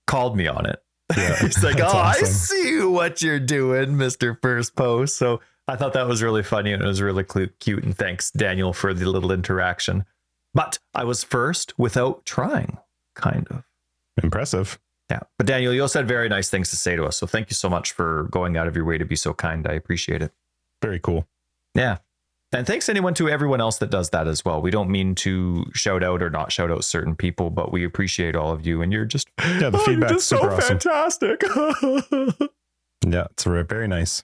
[0.07, 0.81] called me on it.
[1.15, 5.75] Yeah, He's like, "Oh, that's I see what you're doing, Mister First Post." So I
[5.75, 7.83] thought that was really funny and it was really clu- cute.
[7.83, 10.05] And thanks, Daniel, for the little interaction.
[10.53, 12.77] But I was first without trying,
[13.15, 13.63] kind of.
[14.23, 14.79] Impressive.
[15.09, 15.19] Yeah.
[15.37, 17.17] But Daniel, you also had very nice things to say to us.
[17.17, 19.67] So thank you so much for going out of your way to be so kind.
[19.67, 20.31] I appreciate it.
[20.81, 21.27] Very cool.
[21.75, 21.97] Yeah.
[22.55, 24.61] And thanks anyone to everyone else that does that as well.
[24.61, 28.35] We don't mean to shout out or not shout out certain people, but we appreciate
[28.35, 28.81] all of you.
[28.81, 30.79] And you're just Yeah, the "Oh, you're feedback's just so awesome.
[30.79, 31.43] fantastic.
[33.07, 34.23] Yeah, it's very nice.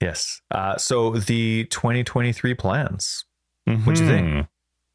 [0.00, 0.40] yes.
[0.50, 3.24] Uh, so the 2023 plans.
[3.66, 4.26] What do you think?
[4.26, 4.48] Mhm.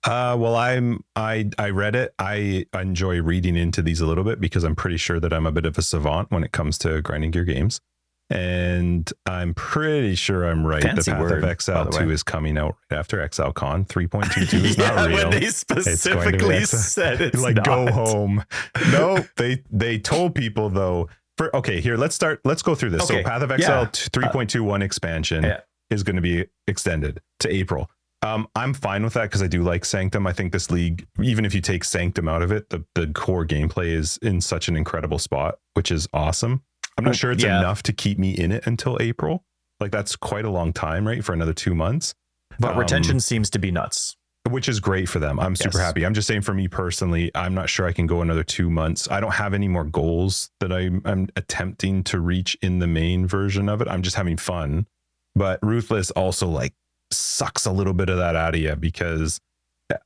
[0.04, 2.13] Uh, well, I'm I I read it.
[2.17, 5.52] I enjoy reading into these a little bit because I'm pretty sure that I'm a
[5.52, 7.80] bit of a savant when it comes to grinding gear games,
[8.29, 10.83] and I'm pretty sure I'm right.
[10.83, 12.13] Fancy the Path word, of by XL the two way.
[12.13, 15.15] is coming out right after ExileCon 3.22 is not yeah, real.
[15.15, 18.43] when they going to be specifically said it's like go home.
[18.91, 21.09] No, they they told people though.
[21.37, 22.41] For okay, here let's start.
[22.43, 23.03] Let's go through this.
[23.03, 23.89] Okay, So Path of Exile yeah.
[23.89, 25.59] 3.21 expansion Yeah.
[25.91, 27.89] is going to be extended to April.
[28.23, 30.25] Um, I'm fine with that because I do like Sanctum.
[30.25, 33.45] I think this league, even if you take Sanctum out of it, the the core
[33.45, 36.63] gameplay is in such an incredible spot, which is awesome.
[36.97, 37.60] I'm not sure it's Yeah.
[37.60, 39.43] enough to keep me in it until April.
[39.79, 41.23] Like that's quite a long time, right?
[41.23, 42.13] For another two months
[42.60, 44.15] But Um, retention seems to be nuts.
[44.49, 45.39] which is great for them.
[45.41, 45.86] I'm super Yes.
[45.88, 46.05] happy.
[46.05, 49.07] I'm just saying for me personally, I'm not sure I can go another two months.
[49.12, 53.27] I don't have any more goals that I'm, I'm attempting to reach in the main
[53.27, 53.89] version of it.
[53.89, 54.88] I'm just having fun.
[55.36, 56.73] But Ruthless also like
[57.12, 59.39] sucks a little bit of that out of you because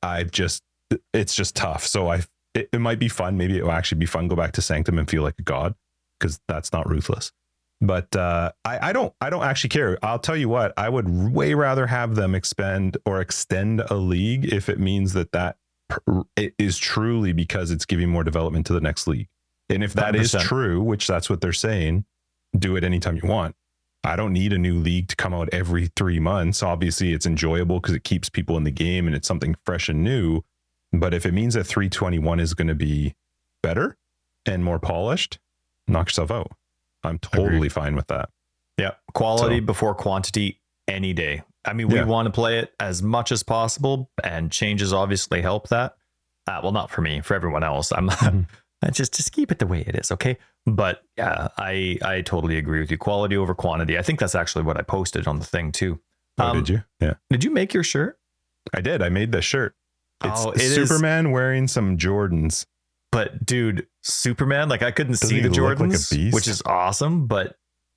[0.02, 0.62] I just,
[1.14, 1.86] it's just tough.
[1.86, 2.22] So I,
[2.54, 3.36] it, it might be fun.
[3.38, 4.26] Maybe it will actually be fun.
[4.28, 5.74] Go back to Sanctum and feel like a god
[6.22, 7.32] because that's not Ruthless
[7.82, 9.98] but uh, I, I don't I don't actually care.
[10.02, 14.52] I'll tell you what, I would way rather have them expend or extend a league
[14.52, 15.56] if it means that that
[16.36, 19.28] it is truly because it's giving more development to the next league.
[19.68, 20.40] And if that is 100%.
[20.40, 22.04] true, which that's what they're saying,
[22.56, 23.56] do it anytime you want.
[24.04, 26.62] I don't need a new league to come out every three months.
[26.62, 30.02] Obviously, it's enjoyable because it keeps people in the game and it's something fresh and
[30.02, 30.42] new.
[30.92, 33.14] But if it means that 321 is going to be
[33.62, 33.96] better
[34.44, 35.38] and more polished,
[35.92, 36.50] knock yourself out.
[37.04, 38.30] I'm totally fine with that.
[38.78, 38.92] Yeah.
[39.14, 41.42] Quality So- before quantity any day.
[41.64, 42.04] I mean, we Yeah.
[42.04, 45.96] want to play it as much as possible, and changes obviously help that.
[46.48, 47.92] Uh, well, not for me, for everyone else.
[47.92, 48.46] I'm Mhm.
[48.90, 50.36] Just just keep it the way it is, okay?
[50.66, 52.98] But yeah, I I totally agree with you.
[52.98, 53.96] Quality over quantity.
[53.96, 56.00] I think that's actually what I posted on the thing too.
[56.38, 56.82] Oh, Um, did you?
[56.98, 58.18] Yeah, Did you make your shirt?
[58.74, 59.00] I did.
[59.00, 59.76] I made the shirt.
[60.24, 62.66] It's Oh, it is- Superman wearing some Jordans.
[63.12, 66.34] But dude, Superman, like I couldn't Doesn't see the like Jordans, beast?
[66.34, 67.26] which is awesome.
[67.26, 67.56] But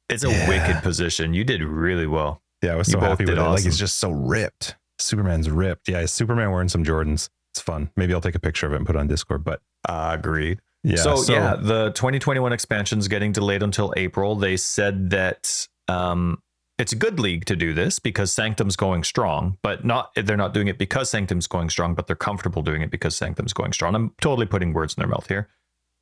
[0.10, 0.48] it's a Yeah.
[0.50, 1.34] wicked position.
[1.34, 2.42] You did really well.
[2.62, 3.42] Yeah, I was so happy with it.
[3.42, 4.76] Like he's just so ripped.
[5.00, 5.88] Superman's ripped.
[5.88, 7.30] Yeah, Superman wearing some Jordans.
[7.54, 7.90] It's fun.
[7.96, 9.44] Maybe I'll take a picture of it and put it on Discord.
[9.44, 10.60] But agreed.
[10.84, 14.36] yeah, so, yeah, the 2021 expansion is getting delayed until April.
[14.36, 16.42] They said that um,
[16.78, 20.54] it's a good league to do this because Sanctum's going strong, but not they're not
[20.54, 23.96] doing it because Sanctum's going strong, but they're comfortable doing it because Sanctum's going strong.
[23.96, 25.48] I'm totally putting words in their mouth here.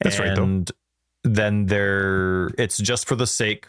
[0.01, 0.43] That's right, though.
[0.43, 0.71] And
[1.23, 3.67] then they're it's just for the sake,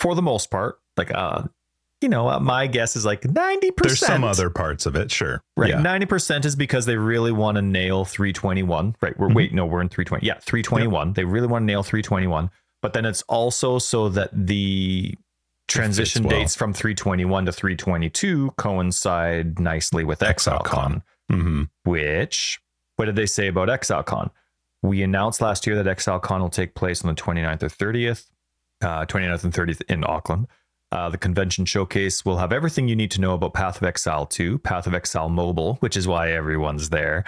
[0.00, 1.42] for the most part, like uh,
[2.00, 3.74] you know, uh, my guess is like 90%.
[3.82, 5.10] there's some other parts of it.
[5.10, 5.42] Sure.
[5.56, 5.70] Right.
[5.70, 5.80] Yeah.
[5.82, 8.94] 90% is because they really want to nail 321.
[9.02, 9.18] Right.
[9.18, 9.34] We're Mhm.
[9.34, 10.24] wait, no, we're in 320.
[10.24, 11.14] Yeah, 321.
[11.14, 12.50] They really want to nail 321.
[12.82, 15.16] But then it's also so that the
[15.68, 16.38] transition well.
[16.38, 20.62] dates from 321 to 322 coincide nicely with ExileCon.
[20.64, 22.60] ExileCon, hmm which
[22.96, 24.30] what did they say about ExileCon?
[24.82, 28.26] We announced last year that ExileCon will take place on the 29th or 30th,
[28.82, 30.46] uh, 29th and 30th in Auckland.
[30.90, 34.24] Uh, the convention showcase will have everything you need to know about Path of Exile
[34.26, 37.24] 2, Path of Exile Mobile, which is why everyone's there,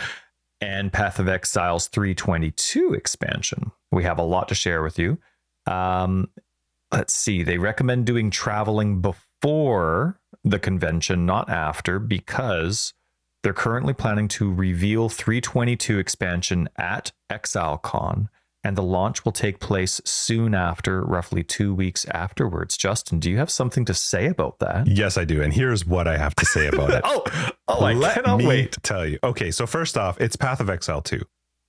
[0.60, 3.70] and Path of Exile's 322 expansion.
[3.92, 5.18] We have a lot to share with you.
[5.66, 6.30] Um,
[6.92, 12.94] let's see, they recommend doing traveling before the convention, not after, because
[13.42, 18.28] they're currently planning to reveal 322 expansion at ExileCon,
[18.62, 22.76] and the launch will take place soon after, roughly two weeks afterwards.
[22.76, 24.86] Justin, do you have something to say about that?
[24.86, 25.40] Yes, I do.
[25.40, 27.00] And here's what I have to say about it.
[27.04, 27.24] oh,
[27.68, 28.76] oh, I Let cannot me wait.
[28.82, 29.18] tell you.
[29.24, 31.22] Okay, so first off, it's Path of Exile 2.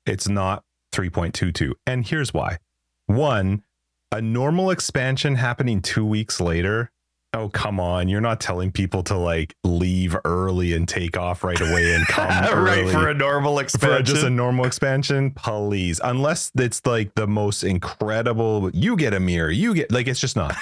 [0.05, 1.71] It's not 3.22.
[1.88, 2.57] And here's why.
[3.05, 3.63] One,
[4.12, 6.91] a normal expansion happening two weeks later.
[7.34, 8.10] Oh, come on.
[8.10, 12.28] You're not telling people to like leave early and take off right away and come
[12.28, 13.89] right early for a normal expansion.
[13.89, 14.15] for expansion.
[14.15, 16.02] just a normal expansion, please.
[16.04, 20.36] Unless it's like the most incredible, you get a mirror, you get like it's just
[20.36, 20.56] not.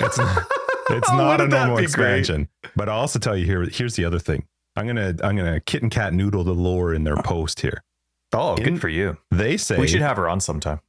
[0.00, 0.46] It's not.
[0.90, 1.84] It's oh, not a normal be great?
[1.84, 2.48] expansion.
[2.74, 3.62] But I'll also tell you here.
[3.70, 4.44] Here's the other thing.
[4.74, 7.84] I'm gonna I'm gonna kit and cat noodle the lore in their post here.
[8.32, 9.18] oh, In- good for you.
[9.30, 10.80] They say We should have her on sometime.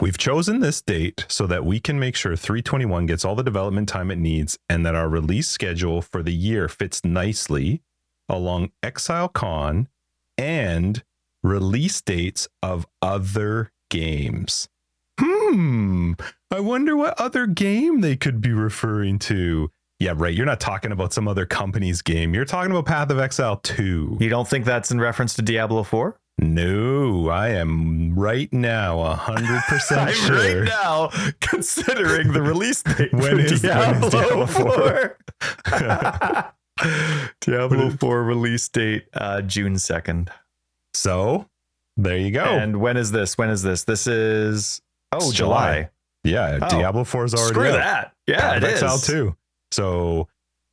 [0.00, 3.88] We've chosen this date so that we can make sure 321 gets all the development
[3.88, 7.82] time it needs and that our release schedule for the year fits nicely
[8.28, 9.88] along ExileCon
[10.38, 11.02] and
[11.42, 14.68] release dates of other games.
[15.18, 16.12] Hmm.
[16.50, 19.70] I wonder what other game they could be referring to.
[19.98, 20.32] Yeah, right.
[20.32, 22.32] You're not talking about some other company's game.
[22.32, 24.18] You're talking about Path of Exile 2.
[24.20, 26.18] You don't think that's in reference to Diablo 4?
[26.42, 30.36] No, I am right now 100% I'm sure.
[30.36, 35.18] right now considering the release date When is- when is Diablo, Diablo 4.
[37.42, 40.28] Diablo 4 release date uh, June 2nd.
[40.94, 41.46] So
[41.98, 42.44] there you go.
[42.44, 43.36] And when is this?
[43.36, 43.84] When is this?
[43.84, 44.80] This is
[45.12, 45.90] oh It's July.
[46.24, 46.68] yeah, Oh.
[46.70, 47.72] Diablo 4 is already Screw out.
[47.74, 48.12] that.
[48.26, 48.82] Yeah, Path it of is.
[48.82, 49.36] Exile 2.
[49.72, 50.28] So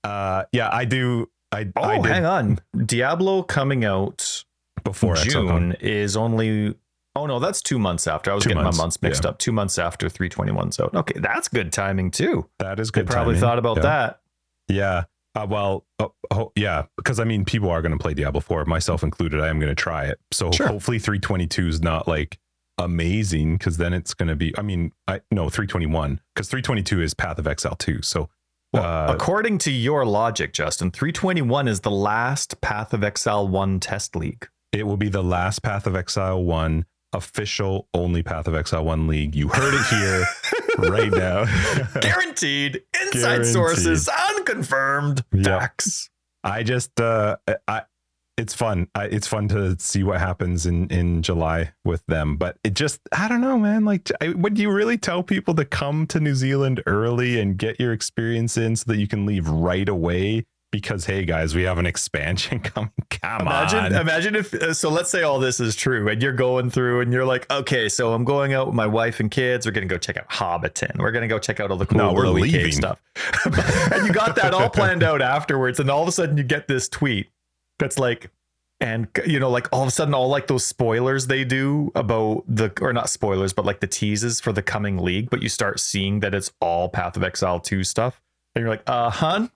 [0.05, 2.59] uh yeah, I do I, Oh, I hang on.
[2.85, 4.45] Diablo coming out
[4.83, 6.75] before June is only.
[7.15, 8.29] Oh no, that's two months after.
[8.31, 9.31] I was Two getting months, my months mixed yeah.
[9.31, 9.39] up.
[9.39, 10.93] Two months after 321's out.
[10.93, 12.47] Okay, that's good timing too.
[12.59, 13.07] That is They good.
[13.07, 13.41] probably timing.
[13.41, 13.81] thought about Yeah.
[13.83, 14.21] that.
[14.69, 15.03] Yeah.
[15.33, 18.65] Uh, well, oh, oh, yeah, because I mean, people are going to play Diablo 4,
[18.65, 19.39] myself included.
[19.39, 20.19] I am going to try it.
[20.31, 20.67] So Sure.
[20.67, 22.39] hopefully 322 is not like
[22.77, 27.13] amazing because then it's going to be, I mean, I no 321 because 322 is
[27.13, 28.01] Path of Exile 2.
[28.03, 28.29] So
[28.73, 33.79] Well, uh, according to your logic, Justin, 321 is the last Path of Exile 1
[33.79, 34.47] test league.
[34.71, 39.07] It will be the last Path of Exile 1 official only Path of Exile 1
[39.07, 39.33] league.
[39.35, 40.25] You heard it here
[40.91, 41.45] right now.
[42.01, 42.81] Guaranteed.
[43.01, 43.53] Inside Guaranteed.
[43.53, 45.45] sources, unconfirmed Yep.
[45.45, 46.09] facts.
[46.43, 47.83] I just uh I
[48.37, 48.87] it's fun.
[48.93, 52.99] I, it's fun to see what happens in in July with them, but it just
[53.11, 53.83] I don't know, man.
[53.83, 57.79] Like, I, would you really tell people to come to New Zealand early and get
[57.79, 60.45] your experience in so that you can leave right away?
[60.81, 62.91] Because hey, guys, we have an expansion coming.
[63.09, 63.95] Come Imagine, on.
[63.95, 64.89] imagine if uh, so.
[64.89, 68.13] Let's say all this is true, and you're going through, and you're like, okay, so
[68.13, 69.65] I'm going out with my wife and kids.
[69.65, 70.97] We're gonna go check out Hobbiton.
[70.99, 72.71] We're gonna go check out all the cool No, we're leaving.
[72.71, 73.01] stuff.
[73.45, 76.67] and you got that all planned out afterwards, and all of a sudden you get
[76.67, 77.29] this tweet
[77.79, 78.31] that's like,
[78.79, 82.43] and you know, like all of a sudden, all like those spoilers they do about
[82.47, 85.29] the, or not spoilers, but like the teases for the coming league.
[85.29, 88.21] But you start seeing that it's all Path of Exile two stuff,
[88.55, 89.49] and you're like, uh, hun.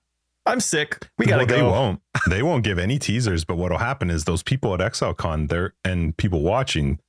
[0.45, 1.07] I'm sick.
[1.17, 1.55] We gotta well, go.
[1.55, 2.01] They won't.
[2.29, 3.45] They won't give any teasers.
[3.45, 6.99] But what'll happen is those people at ExileCon there and people watching.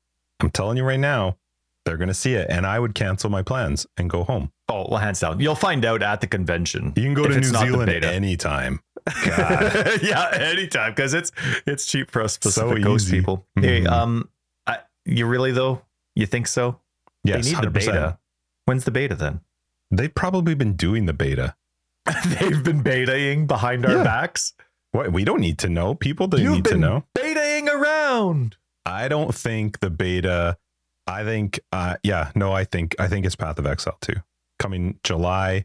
[0.41, 1.39] I'm telling you right now,
[1.85, 4.53] they're gonna see it, and I would cancel my plans and go home.
[4.69, 5.41] Oh, well, hands down.
[5.41, 6.93] You'll find out at the convention.
[6.97, 8.81] You can go to New the Zealand anytime.
[9.27, 10.01] God.
[10.03, 11.33] yeah, anytime because it's
[11.67, 13.19] it's cheap for us So Pacific Coast easy.
[13.19, 13.47] people.
[13.57, 13.91] Hey, Mhm.
[13.91, 14.29] um,
[14.67, 15.83] I, you really though?
[16.15, 16.79] You think so?
[17.25, 17.73] Yes, they need 100%.
[17.73, 18.19] beta.
[18.67, 19.41] When's the beta then?
[19.91, 21.55] They've probably been doing the beta.
[22.27, 24.05] They've been betaing behind our Yeah.
[24.05, 24.55] backs.
[24.93, 25.95] What we don't need to know.
[25.95, 27.05] People don't You've need to know.
[27.17, 28.57] betaing around.
[28.85, 30.59] I don't think the beta.
[31.07, 34.15] I think, uh, yeah, no, I think, I think it's Path of Exile too,
[34.59, 35.65] coming July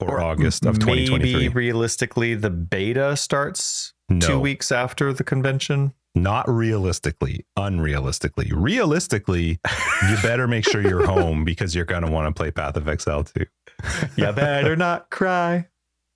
[0.00, 1.48] or, August of maybe 2023.
[1.48, 5.92] realistically, the beta starts No, two weeks after the convention.
[6.14, 8.50] not realistically, unrealistically.
[8.54, 9.60] Realistically,
[10.08, 13.24] you better make sure you're home because you're gonna want to play Path of Exile
[13.24, 13.44] too.
[14.16, 15.66] You better not cry.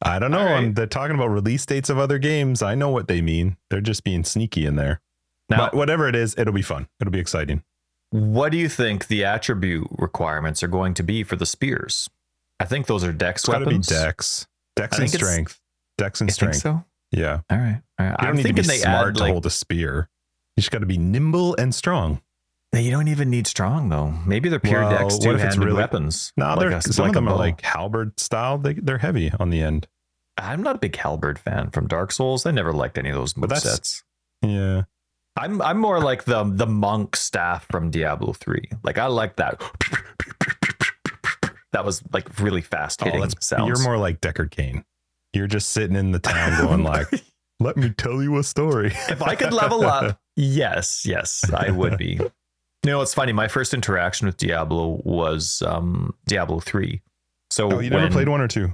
[0.05, 0.45] I don't know.
[0.45, 0.57] Right.
[0.57, 2.61] I'm, they're talking about release dates of other games.
[2.63, 3.57] I know what they mean.
[3.71, 5.01] They're just being sneaky in there.
[5.49, 6.89] Now, but whatever it is, it'll be fun.
[7.01, 7.63] It'll be exciting.
[8.11, 12.09] what do you think the attribute requirements are going to be for the spears?
[12.61, 13.87] I think those are dex It's got to be weapons.
[13.89, 14.47] Dex,
[14.77, 15.61] Dex I and strength,
[15.99, 16.57] Dex and strength.
[16.59, 16.85] so?
[17.11, 17.81] Yeah, All right.
[17.99, 18.11] All right.
[18.21, 20.09] you don't I'm need to be they smart add to like hold a spear.
[20.57, 22.23] You just got to be nimble and strong.
[22.75, 24.11] You don't even need strong though.
[24.27, 26.33] Maybe they're pure Well, dex what if it's really- weapons.
[26.37, 28.57] No, like they're, a- some like of them are like halberd style.
[28.59, 29.87] They they're heavy on the end.
[30.39, 32.47] I'm not a big halberd fan from Dark Souls.
[32.47, 34.05] I never liked any of those But move that's- sets.
[34.41, 34.83] Yeah,
[35.37, 38.62] I'm I'm more like the the monk staff from Diablo 3.
[38.83, 39.61] Like I like that.
[41.73, 43.66] That was like really fast oh, hitting that's sounds.
[43.68, 44.85] you're more like Deckard Cain.
[45.33, 47.07] You're just sitting in the town going like,
[47.61, 51.97] "Let me tell you a story." if I could level up, yes, yes, I would
[51.97, 52.20] be.
[52.85, 53.33] You know, it's funny.
[53.33, 57.01] My first interaction with Diablo was um, Diablo 3.
[57.51, 58.72] So Oh, you never played one or two?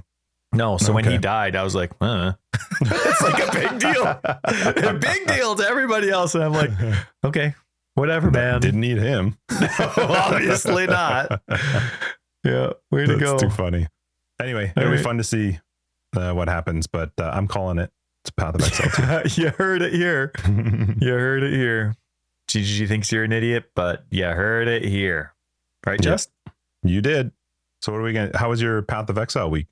[0.51, 2.33] No, so when he died, I was like, uh.
[2.81, 4.03] it's like a big deal.
[4.89, 6.33] a big deal to everybody else.
[6.33, 6.71] And I'm like,
[7.23, 7.53] okay,
[7.93, 8.59] whatever, man.
[8.59, 9.37] Didn't need him.
[9.97, 11.43] Obviously not.
[12.43, 13.37] Yeah, way to That's go.
[13.37, 13.87] too funny.
[14.41, 15.59] Anyway, it'll be fun to see
[16.15, 17.91] uh, what happens, but uh, I'm calling it.
[18.23, 20.31] It's Path of Exile you heard it here.
[20.47, 21.95] You heard it here.
[22.49, 25.33] GG thinks you're an idiot, but you heard it here.
[25.85, 25.99] Right.
[26.01, 26.29] Just?
[26.83, 27.31] you did.
[27.81, 29.67] So what are we going to, how was your Path of Exile week?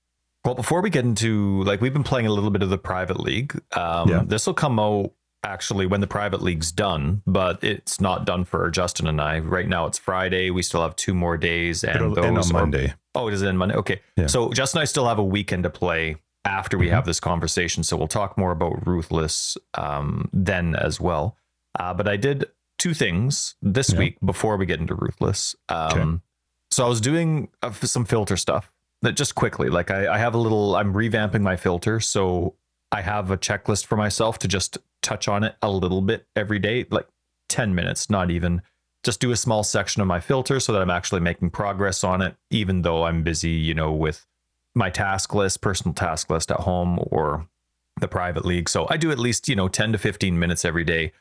[0.45, 3.19] Well, before we get into like we've been playing a little bit of the private
[3.19, 3.59] league.
[3.75, 4.23] Um, Yeah.
[4.25, 5.11] This will come out
[5.43, 9.39] actually when the private league's done, but it's not done for Justin and I.
[9.39, 10.49] Right now it's Friday.
[10.51, 12.93] We still have two more days, and It'll those end on are- Monday.
[13.15, 13.75] oh, it is in Monday.
[13.75, 14.27] Okay, Yeah.
[14.27, 16.15] so Justin and I still have a weekend to play
[16.45, 16.91] after we Mhm.
[16.91, 17.83] have this conversation.
[17.83, 21.35] So we'll talk more about Ruthless um, then as well.
[21.77, 22.45] Uh, but I did
[22.77, 23.99] two things this Yeah.
[23.99, 25.55] week before we get into Ruthless.
[25.69, 26.21] Um, Okay.
[26.71, 28.71] So I was doing uh, some filter stuff
[29.01, 31.99] that just quickly, like I, I have a little, I'm revamping my filter.
[32.01, 32.55] So
[32.91, 36.59] I have a checklist for myself to just touch on it a little bit every
[36.59, 37.07] day, like
[37.49, 38.61] 10 minutes, not even
[39.03, 42.21] just do a small section of my filter so that I'm actually making progress on
[42.21, 44.25] it, even though I'm busy, you know, with
[44.75, 47.47] my task list, personal task list at home or
[48.01, 48.67] the private league.
[48.67, 51.13] So I do at least, you know, 10 to 15 minutes every day.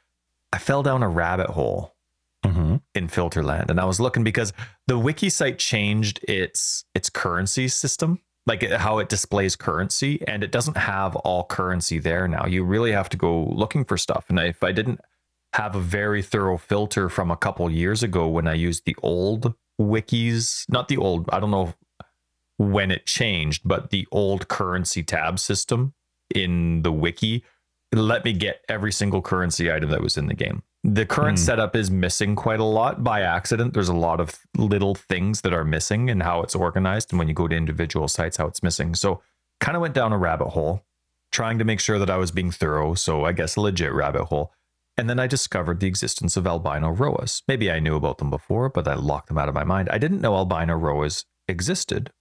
[0.52, 1.94] I fell down a rabbit hole
[2.44, 2.80] Mhm.
[2.94, 4.52] in Filterland, and I was looking because
[4.86, 10.52] the wiki site changed its its currency system, like how it displays currency, and it
[10.52, 12.46] doesn't have all currency there now.
[12.46, 14.26] You really have to go looking for stuff.
[14.28, 15.00] And if I didn't
[15.54, 19.54] have a very thorough filter from a couple years ago when I used the old
[19.80, 21.74] wikis, not the old, I don't know
[22.58, 25.94] when it changed, but the old currency tab system
[26.34, 27.44] in the wiki
[27.96, 30.62] let me get every single currency item that was in the game.
[30.84, 31.44] The current Hmm.
[31.44, 33.74] setup is missing quite a lot by accident.
[33.74, 37.12] There's a lot of little things that are missing and how it's organized.
[37.12, 38.94] And when you go to individual sites, how it's missing.
[38.94, 39.20] So
[39.60, 40.84] kind of went down a rabbit hole
[41.32, 42.94] trying to make sure that I was being thorough.
[42.94, 44.52] So I guess a legit rabbit hole.
[44.98, 47.42] And then I discovered the existence of albino rhoas.
[47.48, 49.88] Maybe I knew about them before, but I locked them out of my mind.
[49.90, 52.12] I didn't know albino rhoas existed.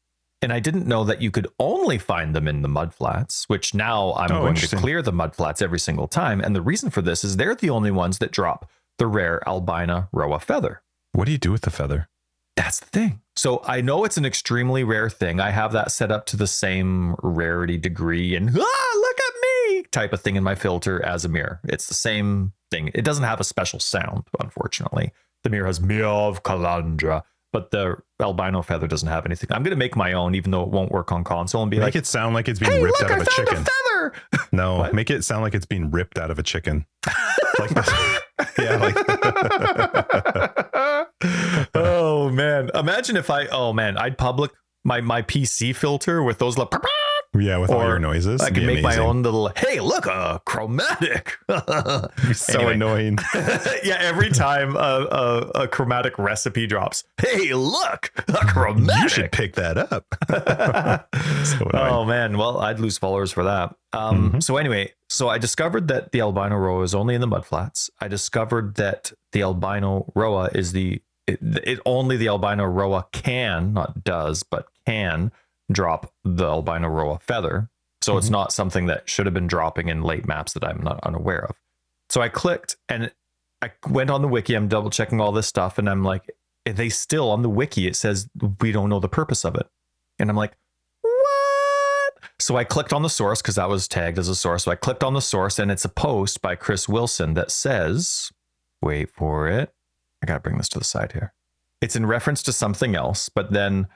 [0.45, 4.13] And I didn't know that you could only find them in the mudflats, which now
[4.13, 6.39] I'm Oh, going to clear the mudflats every single time.
[6.39, 8.69] And the reason for this is they're the only ones that drop
[8.99, 10.83] the rare albino rhoa feather.
[11.13, 12.09] What do you do with the feather?
[12.55, 13.21] That's the thing.
[13.35, 15.39] So I know it's an extremely rare thing.
[15.39, 19.81] I have that set up to the same rarity degree and ah, look at me
[19.91, 21.59] type of thing in my filter as a mirror.
[21.63, 22.91] It's the same thing.
[22.93, 25.11] It doesn't have a special sound, unfortunately.
[25.43, 27.23] The mirror has Miav Kalandra,
[27.55, 29.49] but the albino feather doesn't have anything.
[29.53, 31.85] I'm gonna make my own, even though it won't work on console, and be Make
[31.85, 33.57] like, it sound like it's being "Hey, ripped look, out I of a chicken.
[33.59, 34.13] a feather!"
[34.51, 34.93] No, What?
[34.93, 36.85] make it sound like it's being ripped out of a chicken.
[37.57, 37.89] Like this.
[38.59, 38.97] yeah, like
[41.75, 42.69] oh man!
[42.75, 43.45] Imagine if I.
[43.47, 44.51] Oh man, I'd public
[44.83, 46.69] my my PC filter with those like
[47.39, 48.41] Yeah, with all your noises.
[48.41, 49.51] I can make my own little.
[49.55, 51.37] Hey, look, a chromatic.
[52.33, 53.17] So annoying.
[53.83, 59.03] yeah, every time a, a, a chromatic recipe drops, hey, look, a chromatic.
[59.03, 60.05] You should pick that up.
[61.45, 63.75] So oh man, well, I'd lose followers for that.
[63.93, 64.43] Um, Mhm.
[64.43, 67.89] So anyway, so I discovered that the albino rhoa is only in the mudflats.
[68.01, 73.73] I discovered that the albino rhoa is the it, it only the albino rhoa can,
[73.73, 75.31] not does, but can
[75.71, 77.69] drop the albino rhoa feather.
[78.01, 78.31] So it's Mhm.
[78.33, 81.55] not something that should have been dropping in late maps that I'm not unaware of.
[82.09, 83.11] So I clicked and
[83.61, 84.53] I went on the wiki.
[84.53, 86.29] I'm double checking all this stuff, and I'm like,
[86.65, 89.67] they still on the wiki it says we don't know the purpose of it,
[90.19, 90.55] and I'm like,
[91.01, 92.13] what?
[92.39, 94.65] So I clicked on the source because that was tagged as a source.
[94.65, 98.31] So I clicked on the source, and it's a post by Chris Wilson that says,
[98.81, 99.73] wait for it.
[100.21, 101.33] I gotta bring this to the side here.
[101.81, 103.87] It's in reference to something else, but then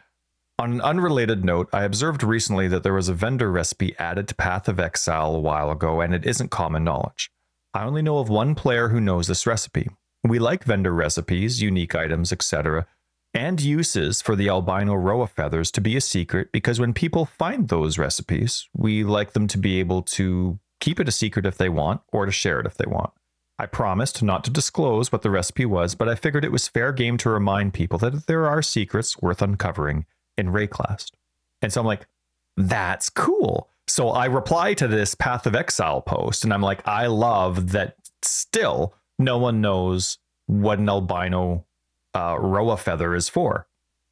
[0.60, 4.36] on an unrelated note, I observed recently that there was a vendor recipe added to
[4.36, 7.32] Path of Exile a while ago, and it isn't common knowledge.
[7.74, 9.88] I only know of one player who knows this recipe.
[10.24, 12.88] We like vendor recipes, unique items, etc.,
[13.34, 17.70] and uses for the albino rhoa feathers to be a secret because when people find
[17.70, 21.70] those recipes, we like them to be able to keep it a secret if they
[21.70, 23.12] want or to share it if they want.
[23.58, 26.92] I promised not to disclose what the recipe was, but I figured it was fair
[26.92, 30.06] game to remind people that there are secrets worth uncovering
[30.40, 31.12] in Wraeclast.
[31.62, 32.08] And so I'm like,
[32.58, 33.70] that's cool.
[33.88, 37.96] So I reply to this Path of Exile post, and I'm like, I love that
[38.22, 40.18] still no one knows
[40.48, 41.66] what an albino
[42.14, 43.68] uh, rhoa feather is for.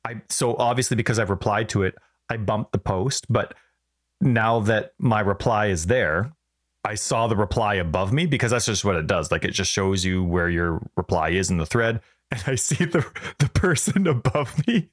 [0.05, 1.95] I so obviously because I've replied to it,
[2.29, 3.53] I bumped the post, but
[4.21, 6.33] now that my reply is there,
[6.83, 9.31] I saw the reply above me because that's just what it does.
[9.31, 12.01] Like it just shows you where your reply is in the thread,
[12.31, 13.05] and I see the
[13.39, 14.89] the person above me.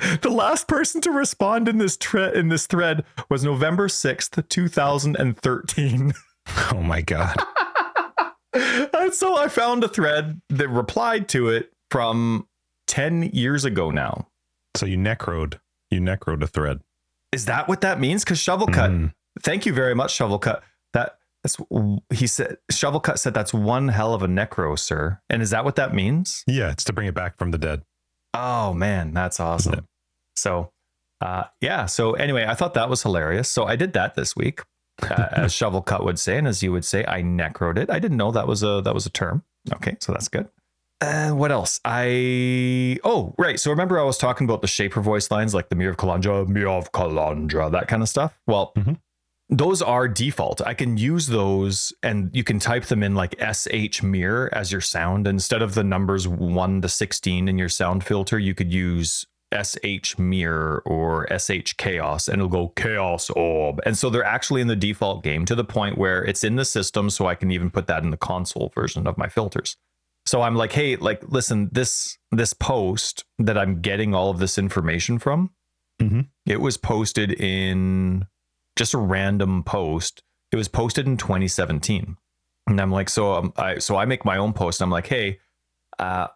[0.22, 4.68] The last person to respond in this thread in this thread was November sixth, two
[4.68, 6.12] thousand and thirteen.
[6.72, 7.34] Oh my god.
[8.52, 12.46] and so I found a thread that replied to it from
[12.86, 14.28] 10 years ago now.
[14.76, 15.58] So you necroed.
[15.90, 16.80] You necroed a thread.
[17.32, 18.22] Is that what that means?
[18.24, 19.12] Because Shovel Cut, Mm.
[19.42, 20.62] thank you very much, Shovel Cut.
[20.92, 21.56] That that's
[22.10, 25.20] he said Shovel Cut said that's one hell of a necro, sir.
[25.28, 26.44] And is that what that means?
[26.46, 27.82] Yeah, it's to bring it back from the dead.
[28.36, 29.74] Oh man, that's awesome.
[29.74, 29.80] Yeah.
[30.36, 30.70] So
[31.20, 33.50] uh yeah, so anyway, I thought that was hilarious.
[33.50, 34.60] So I did that this week.
[35.02, 37.90] Uh, as Shovel Cut would say, and as you would say, I necroed it.
[37.90, 39.42] I didn't know that was a that was a term.
[39.74, 40.48] Okay, so that's good.
[41.02, 41.80] Uh, what else?
[41.84, 43.60] I oh right.
[43.60, 46.48] So remember I was talking about the shaper voice lines like the Mirror of Kalandra,
[46.48, 48.38] Mirror of Kalandra, that kind of stuff.
[48.46, 48.98] Well, Mhm.
[49.48, 50.60] Those are default.
[50.60, 54.80] I can use those, and you can type them in like sh mirror as your
[54.80, 58.38] sound instead of the numbers one to sixteen in your sound filter.
[58.38, 59.24] You could use
[59.54, 63.80] sh mirror or sh chaos, and it'll go chaos orb.
[63.86, 66.64] And so they're actually in the default game to the point where it's in the
[66.64, 69.76] system, so I can even put that in the console version of my filters.
[70.24, 74.58] So I'm like, hey, like, listen, this this post that I'm getting all of this
[74.58, 75.50] information from,
[76.02, 76.26] Mhm.
[76.44, 78.26] it was posted in
[78.76, 80.22] just a random post.
[80.52, 82.16] It was posted in 2017,
[82.68, 84.80] and I'm like, so um, I so I make my own post.
[84.80, 85.40] I'm like, hey,
[85.98, 86.28] uh,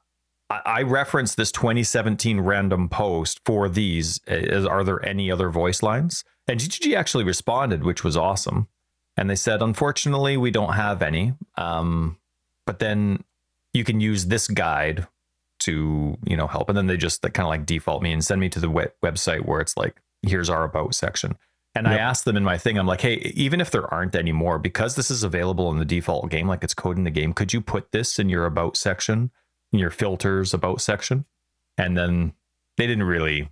[0.49, 4.21] I, I reference this 2017 random post for these.
[4.27, 6.25] Is, are there any other voice lines?
[6.49, 8.69] And GGG actually responded, which was awesome.
[9.17, 11.35] And they said, unfortunately, we don't have any.
[11.57, 12.19] Um,
[12.67, 13.25] but then
[13.73, 15.07] you can use this guide
[15.61, 18.41] to you know help and then they just kind of like default me and send
[18.41, 21.37] me to the web- website where it's like here's our about section
[21.75, 24.33] and i asked them in my thing i'm like hey even if there aren't any
[24.33, 27.33] more because this is available in the default game like it's code in the game
[27.33, 29.31] could you put this in your about section
[29.73, 31.25] in your filters about section
[31.79, 32.33] and then
[32.77, 33.49] they didn't really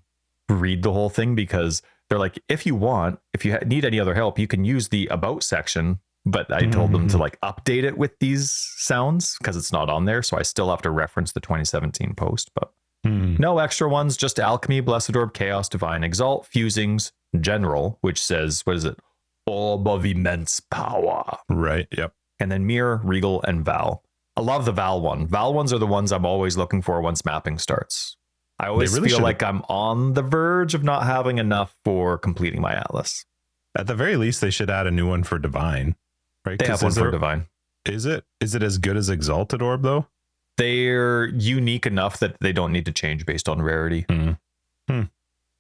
[0.49, 4.15] read the whole thing because they're like if you want if you need any other
[4.15, 7.21] help you can use the about section but i told them to Mhm.
[7.21, 10.83] like update it with these sounds because it's not on there so i still have
[10.83, 12.73] to reference the 2017 post but
[13.05, 13.37] Hmm.
[13.39, 18.77] no extra ones just alchemy blessed orb chaos divine exalt fusings general which says what
[18.77, 18.99] is it
[19.47, 21.87] orb of immense power Right.
[21.97, 22.13] Yep.
[22.41, 24.03] and then mirror regal and val
[24.37, 27.25] i love the val one val ones are the ones i'm always looking for once
[27.25, 28.17] mapping starts
[28.59, 32.19] i always really feel should've- like i'm on the verge of not having enough for
[32.19, 33.25] completing my atlas
[33.77, 35.95] At the very least, they should add a new one for divine.
[36.47, 36.59] Right?
[36.59, 37.47] they have one for there- divine
[37.85, 38.25] Is it?
[38.41, 40.07] Is it as good as Exalted Orb though?
[40.57, 44.05] they're unique enough that they don't need to change based on rarity.
[44.11, 44.33] Hmm.
[44.89, 45.03] Hmm.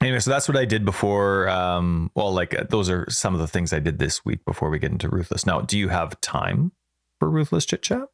[0.01, 1.49] Anyway, so that's what I did before.
[1.49, 4.71] Um, well, like uh, those are some of the things I did this week before
[4.71, 5.45] we get into Ruthless.
[5.45, 6.71] Now, do you have time
[7.19, 8.09] for Ruthless chit chat?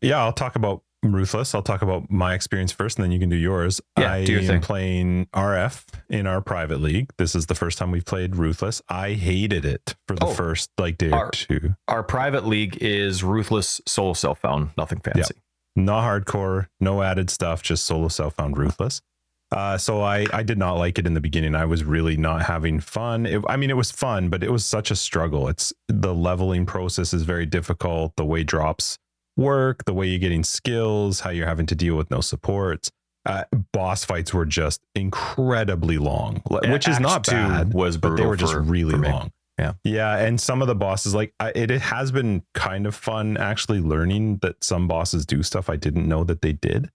[0.00, 1.54] Yeah, I'll talk about Ruthless.
[1.54, 3.82] I'll talk about my experience first, and then you can do yours.
[3.98, 4.60] Yeah, I do your am thing.
[4.62, 7.10] playing RF in our private league.
[7.18, 8.80] This is the first time we've played Ruthless.
[8.88, 10.32] I hated it for the Oh.
[10.32, 11.76] first like day or Our- two.
[11.86, 15.34] Our private league is ruthless solo self found, nothing fancy.
[15.76, 19.02] Not hardcore, no added stuff, just solo self found Ruthless.
[19.52, 21.54] Uh, so I I did not like it in the beginning.
[21.54, 23.26] I was really not having fun.
[23.26, 25.48] It, I mean, it was fun, but it was such a struggle.
[25.48, 28.14] It's the leveling process is very difficult.
[28.16, 28.98] The way drops
[29.36, 32.90] work, the way you're getting skills, how you're having to deal with no supports.
[33.24, 38.24] Uh, boss fights were just incredibly long, Yeah, which is not bad, was but they
[38.24, 39.32] were just for- really for long.
[39.58, 39.72] Yeah.
[39.84, 43.36] yeah, and some of the bosses, like I, it, it has been kind of fun
[43.38, 46.90] actually learning that some bosses do stuff I didn't know that they did.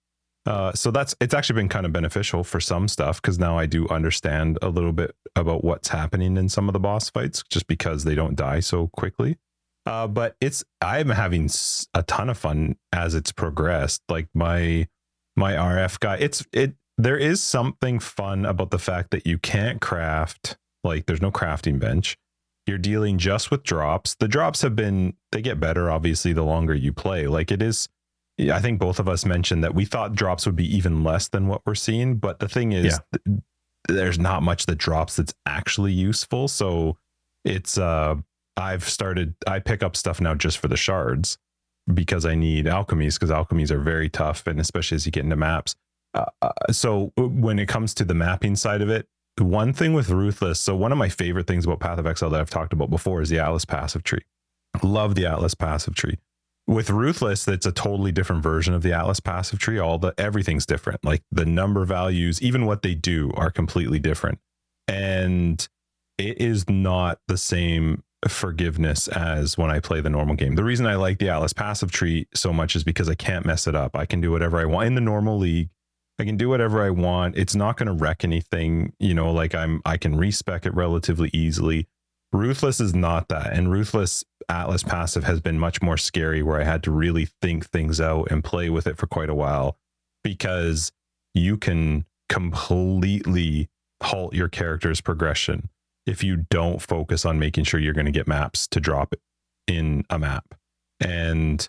[0.46, 3.68] Uh, so that's it's actually been kind of beneficial for some stuff because now I
[3.68, 7.68] do understand a little bit about what's happening in some of the boss fights just
[7.68, 9.38] because they don't die so quickly.
[9.86, 11.50] Uh, but it's I'm having
[11.94, 14.02] a ton of fun as it's progressed.
[14.10, 14.88] Like my
[15.36, 19.80] my RF guy, it's it there is something fun about the fact that you can't
[19.80, 22.18] craft like there's no crafting bench.
[22.68, 24.16] You're dealing just with drops.
[24.16, 27.28] The drops have been they get better obviously the longer you play.
[27.28, 27.88] Like it is
[28.40, 31.48] I think both of us mentioned that we thought drops would be even less than
[31.48, 33.40] what we're seeing, but the thing is th-
[33.88, 36.48] there's not much that drops that's actually useful.
[36.48, 36.98] So
[37.46, 38.16] it's uh
[38.58, 41.38] I've started I pick up stuff now just for the shards
[41.94, 45.36] because I need alchemies because alchemies are very tough and especially as you get into
[45.36, 45.76] maps.
[46.14, 49.08] Uh, uh, so when it comes to the mapping side of it,
[49.38, 52.42] one thing with Ruthless, so one of my favorite things about Path of Exile that
[52.42, 54.24] I've talked about before is the Atlas passive tree.
[54.84, 56.18] Love the Atlas passive tree.
[56.72, 59.78] With Ruthless, that's a totally different version of the Atlas passive tree.
[59.78, 61.04] All the everything's different.
[61.04, 64.40] Like the number values, even what they do are completely different.
[64.88, 65.68] And
[66.18, 70.56] it is not the same forgiveness as when I play the normal game.
[70.56, 73.68] The reason I like the Atlas passive tree so much is because I can't mess
[73.68, 73.94] it up.
[73.94, 75.72] I can do whatever I want in the normal league.
[76.20, 77.38] I can do whatever I want.
[77.38, 81.32] It's not going to wreck anything, you know, like I'm I can respec it relatively
[81.34, 81.90] easily.
[82.34, 83.54] Ruthless is not that.
[83.54, 87.66] And Ruthless Atlas passive has been much more scary where I had to really think
[87.66, 89.78] things out and play with it for quite a while
[90.24, 90.92] because
[91.34, 93.70] you can completely
[94.04, 95.70] halt your character's progression
[96.06, 99.14] if you don't focus on making sure you're going to get maps to drop
[99.68, 100.56] in a map.
[101.00, 101.68] And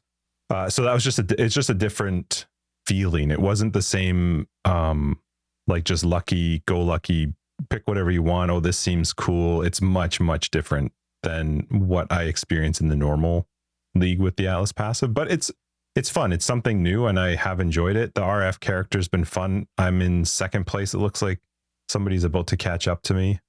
[0.48, 2.46] uh, so that was just a it's just a different
[2.86, 3.30] feeling.
[3.30, 5.18] It wasn't the same um
[5.66, 7.32] like just lucky go lucky
[7.70, 8.50] pick whatever you want.
[8.50, 9.62] Oh, this seems cool.
[9.62, 10.92] It's much much different
[11.22, 13.46] than what I experience in the normal
[13.94, 15.50] league with the Atlas passive, but it's
[15.94, 16.32] it's fun.
[16.32, 18.14] It's something new and I have enjoyed it.
[18.14, 19.66] The RF character's been fun.
[19.76, 20.94] I'm in second place.
[20.94, 21.40] It looks like
[21.88, 23.40] somebody's about to catch up to me.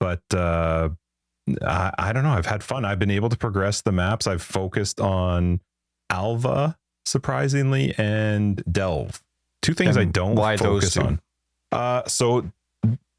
[0.00, 0.90] But uh
[1.64, 2.30] I, I don't know.
[2.30, 2.84] I've had fun.
[2.84, 4.26] I've been able to progress the maps.
[4.26, 5.60] I've focused on
[6.10, 9.22] Alva, surprisingly, and Delve.
[9.60, 11.20] Two things I don't focus on.
[11.70, 12.50] Uh, so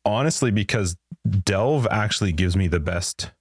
[0.06, 0.96] honestly, because
[1.28, 3.32] Delve actually gives me the best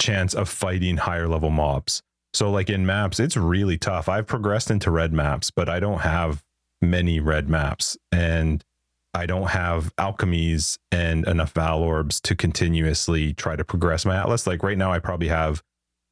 [0.00, 2.02] chance of fighting higher level mobs.
[2.34, 4.08] So like in maps, it's really tough.
[4.08, 6.44] I've progressed into red maps, but I don't have
[6.80, 8.64] many red maps, and
[9.14, 14.46] I don't have alchemies and enough Val orbs to continuously try to progress my atlas.
[14.46, 15.62] Like right now, I probably have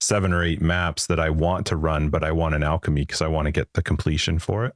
[0.00, 3.22] seven or eight maps that I want to run, but I want an alchemy because
[3.22, 4.74] I want to get the completion for it.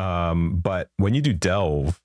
[0.00, 2.00] Um, but when you do delve,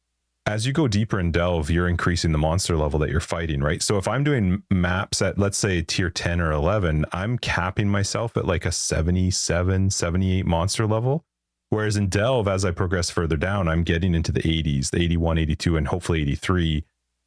[0.45, 3.81] as you go deeper and delve, you're increasing the monster level that you're fighting, right?
[3.81, 8.35] So if I'm doing maps at let's say tier 10 or 11, I'm capping myself
[8.35, 11.25] at like a 77, 78 monster level.
[11.69, 15.37] Whereas in delve, as I progress further down, I'm getting into the 80s, the 81,
[15.39, 16.83] 82, and hopefully 83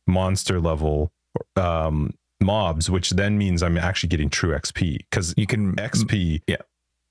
[0.06, 1.10] monster level
[1.56, 6.56] um, mobs, which then means I'm actually getting true XP because You can XP yeah.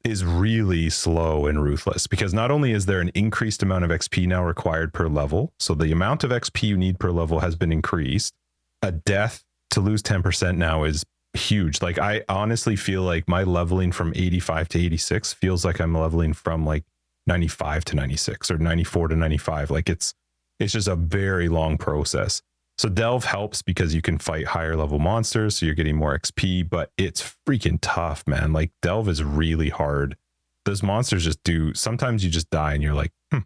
[0.06, 4.28] Is really slow and ruthless because not only is there an increased amount of XP
[4.28, 7.72] now required per level, so the amount of XP you need per level has been
[7.72, 8.34] increased.
[8.82, 11.04] A death to lose 10% now is
[11.34, 11.82] huge.
[11.82, 16.34] Like I honestly feel like my leveling from 85 to 86 feels like I'm leveling
[16.34, 16.84] from like
[17.28, 19.72] 95 to 96 or 94 to 95.
[19.72, 20.14] Like it's
[20.60, 22.42] it's just a very long process.
[22.78, 26.70] So delve helps because you can fight higher level monsters, so you're getting more XP,
[26.70, 28.52] but it's freaking tough, man.
[28.52, 30.18] Like delve is really hard.
[30.66, 33.40] Those monsters just do sometimes you just die and you're like, hmm,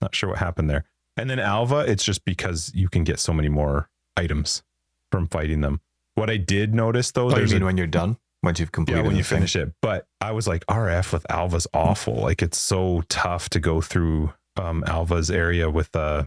[0.00, 0.84] not sure what happened there.
[1.16, 4.62] And then Alva, it's just because you can get so many more items
[5.10, 5.80] from fighting them.
[6.14, 8.16] What I did notice though, Oh, you mean a, when you're done?
[8.42, 9.36] Once you've completed yeah, when you thing?
[9.38, 9.72] finish it.
[9.80, 12.14] But I was like, RF with Alva's awful.
[12.16, 16.24] Like it's so tough to go through um Alva's area with uh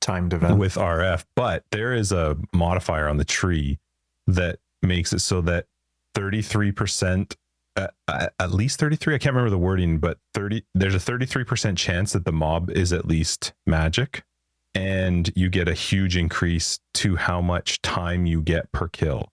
[0.00, 0.58] timed event.
[0.58, 3.78] with RF, but there is a modifier on the tree
[4.26, 5.66] that makes it so that
[6.14, 7.36] 33%
[7.76, 7.88] uh,
[8.38, 9.14] at least 33.
[9.14, 10.64] I can't remember the wording, but 30.
[10.74, 14.24] There's a 33% chance that the mob is at least magic,
[14.74, 19.28] and you get a huge increase to how much time you get per kill.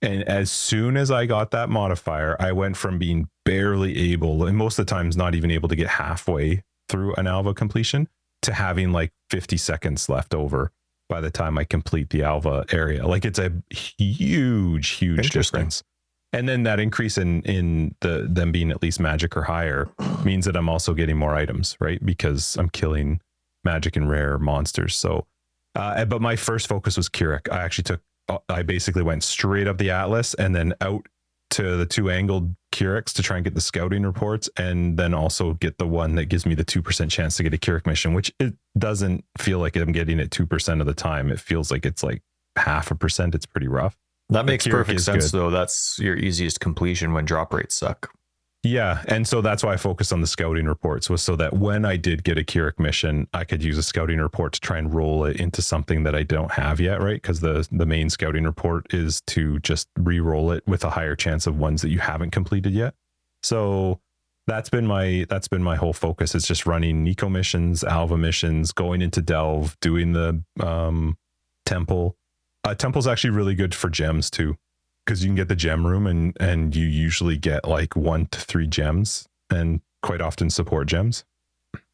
[0.00, 4.56] And as soon as I got that modifier, I went from being barely able, and
[4.56, 8.08] most of the times not even able to get halfway through an alva completion,
[8.48, 10.72] to having like 50 seconds left over
[11.08, 13.06] by the time I complete the alva area.
[13.06, 15.82] Like it's a huge, huge difference.
[16.32, 19.88] And then that increase in in the them being at least magic or higher
[20.24, 22.04] means that I'm also getting more items, right?
[22.04, 23.22] Because I'm killing
[23.64, 24.94] magic and rare monsters.
[24.94, 25.26] So,
[25.74, 27.50] uh, but my first focus was Kirac.
[27.50, 31.06] I actually took, uh, I basically went straight up the Atlas and then out
[31.50, 35.54] to the two angled Kiracs to try and get the scouting reports and then also
[35.54, 38.32] get the one that gives me the 2% chance to get a Kirac mission, which
[38.38, 41.30] it doesn't feel like I'm getting it 2% of the time.
[41.30, 42.22] It feels like it's like
[42.56, 43.34] half a percent.
[43.34, 43.96] It's pretty rough.
[44.30, 45.38] That makes perfect sense good.
[45.38, 45.50] though.
[45.50, 48.12] That's your easiest completion when drop rates suck.
[48.64, 51.84] Yeah, and so that's why I focused on the scouting reports was so that when
[51.84, 54.92] I did get a Kirac mission, I could use a scouting report to try and
[54.92, 57.22] roll it into something that I don't have yet, right?
[57.22, 61.46] Because the the main scouting report is to just re-roll it with a higher chance
[61.46, 62.94] of ones that you haven't completed yet.
[63.44, 64.00] So
[64.48, 66.34] that's been my that's been my whole focus.
[66.34, 71.16] It's just running Niko missions, Alva missions, going into Delve, doing the um,
[71.64, 72.16] temple.
[72.64, 74.58] Uh, temple's actually really good for gems too
[75.08, 78.38] because you can get the gem room and and you usually get like one to
[78.38, 81.24] three gems and quite often support gems.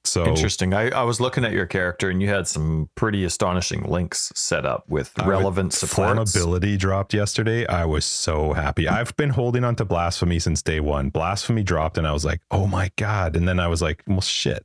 [0.03, 0.75] So interesting.
[0.75, 4.67] I, I was looking at your character and you had some pretty astonishing links set
[4.67, 6.19] up with relevant support.
[6.19, 7.67] Flammability dropped yesterday.
[7.69, 8.87] I was so happy.
[8.89, 11.09] I've been holding on to blasphemy since day one.
[11.09, 13.37] Blasphemy dropped and I was like, oh my God.
[13.37, 14.65] And then I was like, well shit.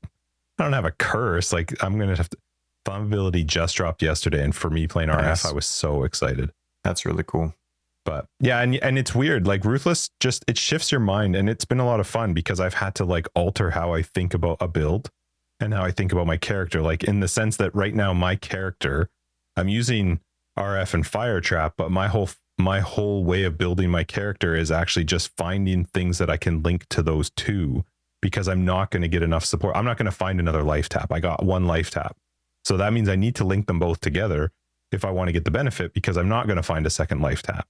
[0.58, 1.54] I don't have a curse.
[1.54, 2.38] Like I'm gonna have to
[2.86, 4.44] flammability just dropped yesterday.
[4.44, 6.52] And for me playing RF, I was so excited.
[6.84, 7.54] That's really cool
[8.10, 11.64] but yeah and and it's weird like ruthless just it shifts your mind and it's
[11.64, 14.58] been a lot of fun because i've had to like alter how i think about
[14.60, 15.12] a build
[15.60, 18.36] and how i think about my character like in the sense that right now my
[18.36, 19.12] character
[19.56, 20.20] i'm using
[20.58, 24.72] rf and fire trap but my whole my whole way of building my character is
[24.72, 27.86] actually just finding things that i can link to those two
[28.24, 29.76] because i'm not going to get enough support.
[29.76, 31.12] I'm not going to find another life tap.
[31.12, 32.18] I got one life tap.
[32.66, 34.52] So that means i need to link them both together
[34.92, 37.22] if i want to get the benefit because i'm not going to find a second
[37.22, 37.68] life tap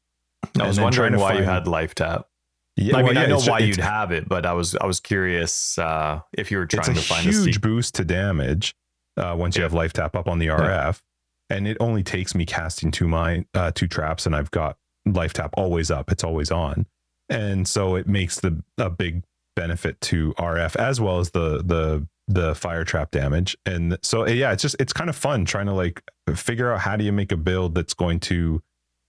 [0.60, 1.40] I was wondering why find...
[1.40, 2.28] you had life tap.
[2.76, 5.00] Yeah, I mean, yeah, I know why you'd have it, but I was I was
[5.00, 8.74] curious uh, if you were trying to find a huge boost to damage
[9.18, 11.02] uh, once you have life tap up on the RF,
[11.50, 15.34] and it only takes me casting two my uh, two traps, and I've got life
[15.34, 16.10] tap always up.
[16.12, 16.86] It's always on,
[17.28, 19.24] and so it makes the a big
[19.58, 23.58] benefit to RF as well as the the the fire trap damage.
[23.66, 26.02] And so yeah, it's just it's kind of fun trying to like
[26.34, 28.62] figure out how do you make a build that's going to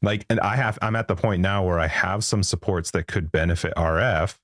[0.02, 3.06] like and i have i'm at the point now where i have some supports that
[3.06, 4.36] could benefit rf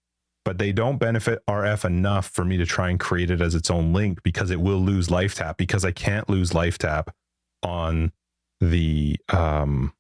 [0.45, 3.71] but they don't benefit rf enough for me to try and create it as its
[3.71, 7.15] own link because it will lose life tap because i can't lose life tap
[7.63, 8.13] on
[8.61, 9.93] the um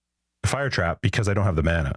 [0.45, 1.95] fire trap because i don't have the mana.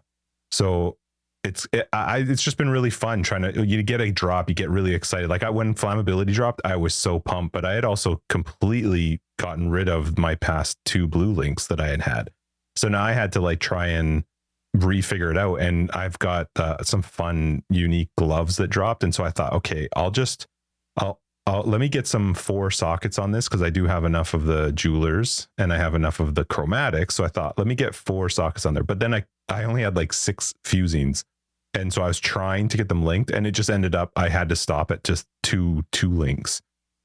[0.51, 0.97] So
[1.43, 4.55] it's it, I, it's just been really fun trying to you get a drop you
[4.55, 5.30] get really excited.
[5.30, 9.70] Like I, when flammability dropped i was so pumped but i had also completely gotten
[9.70, 12.30] rid of my past two blue links that i had had
[12.80, 14.23] so now I had to like try and
[14.77, 15.55] refigure it out.
[15.55, 19.03] And I've got uh, some fun, unique gloves that dropped.
[19.03, 20.47] And so I thought, okay, I'll just,
[20.95, 24.34] I'll, I'll let me get some four sockets on this because I do have enough
[24.34, 27.11] of the jewelers and I have enough of the chromatic.
[27.11, 28.84] So I thought, let me get four sockets on there.
[28.84, 31.25] But then I, I only had like six fusings.
[31.73, 34.30] And so I was trying to get them linked and it just ended up, I
[34.30, 36.61] had to stop at just two, two links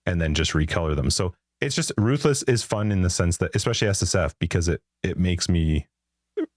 [0.07, 1.11] and then just recolor them.
[1.11, 1.35] So
[1.65, 5.49] it's just ruthless is fun in the sense that especially SSF because it it makes
[5.49, 5.87] me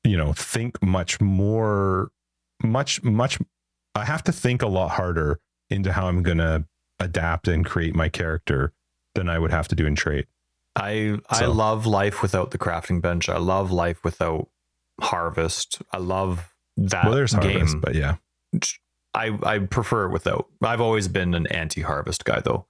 [0.03, 2.11] you know think much more
[2.63, 3.39] much much
[3.95, 5.39] I have to think a lot harder
[5.69, 6.65] into how I'm going to
[6.99, 8.73] adapt and create my character
[9.15, 10.27] than I would have to do in trait.
[10.75, 11.45] I so.
[11.45, 13.29] I love life without the crafting bench.
[13.29, 14.49] I love life without
[15.01, 15.81] harvest.
[15.91, 17.51] I love that well, there's game.
[17.51, 18.15] Harvest, but yeah.
[19.13, 20.47] I I prefer it without.
[20.61, 22.67] I've always been an anti-harvest guy though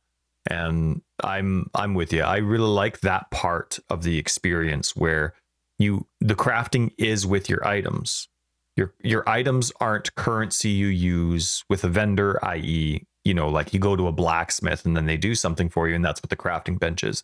[0.48, 5.34] and i'm i'm with you i really like that part of the experience where
[5.80, 8.28] you the crafting is with your items.
[8.76, 13.80] Your your items aren't currency you use with a vendor i.e you know like you
[13.80, 16.36] go to a blacksmith and then they do something for you and that's what the
[16.36, 17.24] crafting bench is.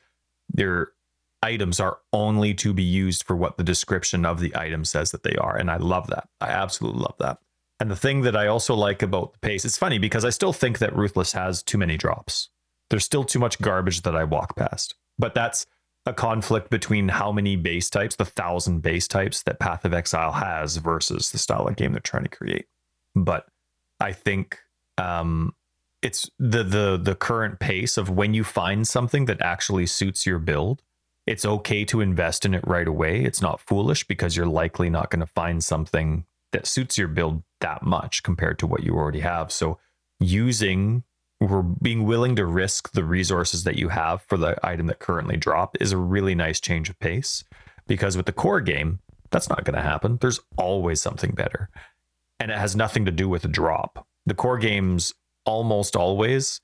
[0.50, 0.90] Their
[1.42, 5.24] items are only to be used for what the description of the item says that
[5.24, 6.28] they are and i love that.
[6.42, 7.40] I absolutely love that.
[7.80, 10.54] And the thing that i also like about the pace it's funny because i still
[10.54, 12.50] think that ruthless has too many drops
[12.90, 14.96] there's still too much garbage that I walk past.
[15.18, 15.66] But that's
[16.06, 20.34] a conflict between how many base types, the thousand base types that Path of Exile
[20.34, 22.66] has versus the style of game they're trying to create.
[23.16, 23.46] But
[24.00, 24.60] I think
[24.98, 25.54] um,
[26.02, 30.40] it's the the the current pace of when you find something that actually suits your
[30.40, 30.82] build.
[31.26, 33.24] It's okay to invest in it right away.
[33.24, 37.44] It's not foolish because you're likely not going to find something that suits your build
[37.62, 39.50] that much compared to what you already have.
[39.50, 39.80] So
[40.20, 41.04] using
[41.52, 45.38] or being willing to risk the resources that you have for the item that currently
[45.38, 47.44] dropped is a really nice change of pace
[47.88, 49.00] because with the core game,
[49.32, 50.18] that's not going to happen.
[50.22, 51.70] There's always something better.
[52.40, 54.08] And it has nothing to do with the drop.
[54.26, 55.14] The core games
[55.46, 56.62] almost always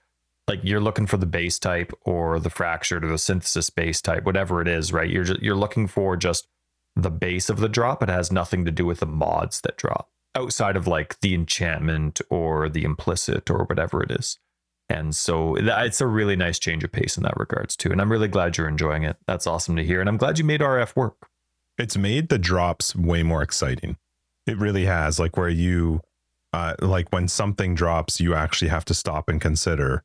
[0.48, 4.24] like you're looking for the base type or the fractured or the synthesis base type,
[4.24, 5.10] whatever it is, right?
[5.10, 6.48] You're just, you're looking for just
[6.96, 8.02] the base of the drop.
[8.02, 12.22] It has nothing to do with the mods that drop outside of like the enchantment
[12.30, 14.40] or the implicit or whatever it is.
[14.90, 17.92] And so it's a really nice change of pace in that regards too.
[17.92, 19.18] And I'm really glad you're enjoying it.
[19.28, 20.00] That's awesome to hear.
[20.00, 21.30] And I'm glad you made RF work.
[21.78, 23.98] It's made the drops way more exciting.
[24.48, 25.20] It really has.
[25.20, 26.02] Like where you,
[26.54, 30.04] uh, like when something drops, you actually have to stop and consider,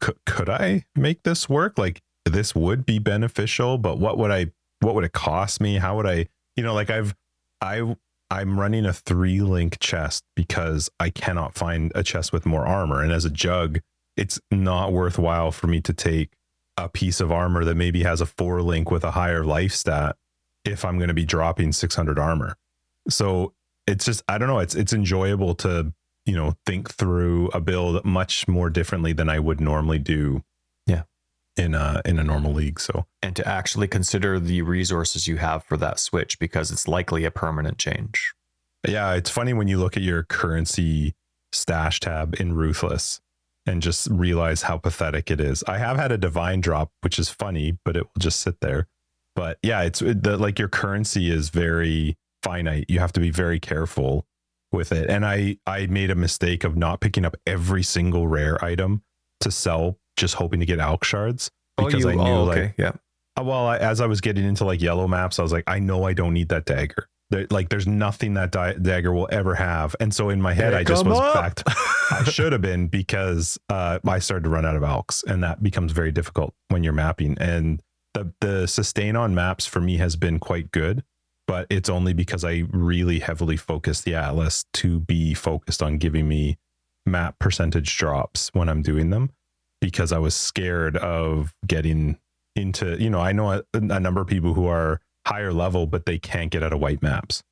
[0.00, 1.78] could, could I make this work?
[1.78, 5.76] Like this would be beneficial, but what would I, what would it cost me?
[5.76, 7.14] How would I, you know, like I've,
[7.60, 7.94] I,
[8.30, 13.02] I'm running a three link chest because I cannot find a chest with more armor.
[13.02, 13.80] And as a jug,
[14.16, 16.32] it's not worthwhile for me to take
[16.76, 20.16] a piece of armor that maybe has a four link with a higher life stat
[20.64, 22.56] if I'm going to be dropping 600 armor.
[23.08, 23.52] So
[23.86, 24.60] it's just I don't know.
[24.60, 25.92] It's it's enjoyable to
[26.24, 30.42] you know think through a build much more differently than I would normally do.
[30.86, 31.02] Yeah,
[31.56, 32.80] in a in a normal league.
[32.80, 37.24] So and to actually consider the resources you have for that switch because it's likely
[37.24, 38.32] a permanent change.
[38.86, 41.14] Yeah, it's funny when you look at your currency
[41.52, 43.20] stash tab in Ruthless
[43.66, 45.64] and just realize how pathetic it is.
[45.66, 48.88] I have had a divine drop, which is funny, but it will just sit there.
[49.34, 52.86] But yeah, it's the like your currency is very finite.
[52.88, 54.26] You have to be very careful
[54.72, 55.08] with it.
[55.08, 59.02] And I I made a mistake of not picking up every single rare item
[59.40, 62.50] to sell, just hoping to get alch shards oh, because oh, you, I knew oh,
[62.50, 62.62] okay.
[62.62, 62.92] like yeah.
[63.36, 65.80] Uh, well, I, as I was getting into like yellow maps, I was like, I
[65.80, 67.08] know I don't need that dagger.
[67.30, 69.96] There, like, there's nothing that di- dagger will ever have.
[69.98, 71.34] And so in my head, I just was up.
[71.34, 71.62] backed.
[72.10, 75.62] I should have been because uh, I started to run out of alchs, and that
[75.62, 77.36] becomes very difficult when you're mapping.
[77.40, 81.02] And the the sustain on maps for me has been quite good
[81.46, 86.28] but it's only because I really heavily focused the Atlas to be focused on giving
[86.28, 86.58] me
[87.06, 89.30] map percentage drops when I'm doing them
[89.80, 92.18] because I was scared of getting
[92.56, 96.06] into, you know, I know a, a number of people who are higher level, but
[96.06, 97.42] they can't get out of white maps.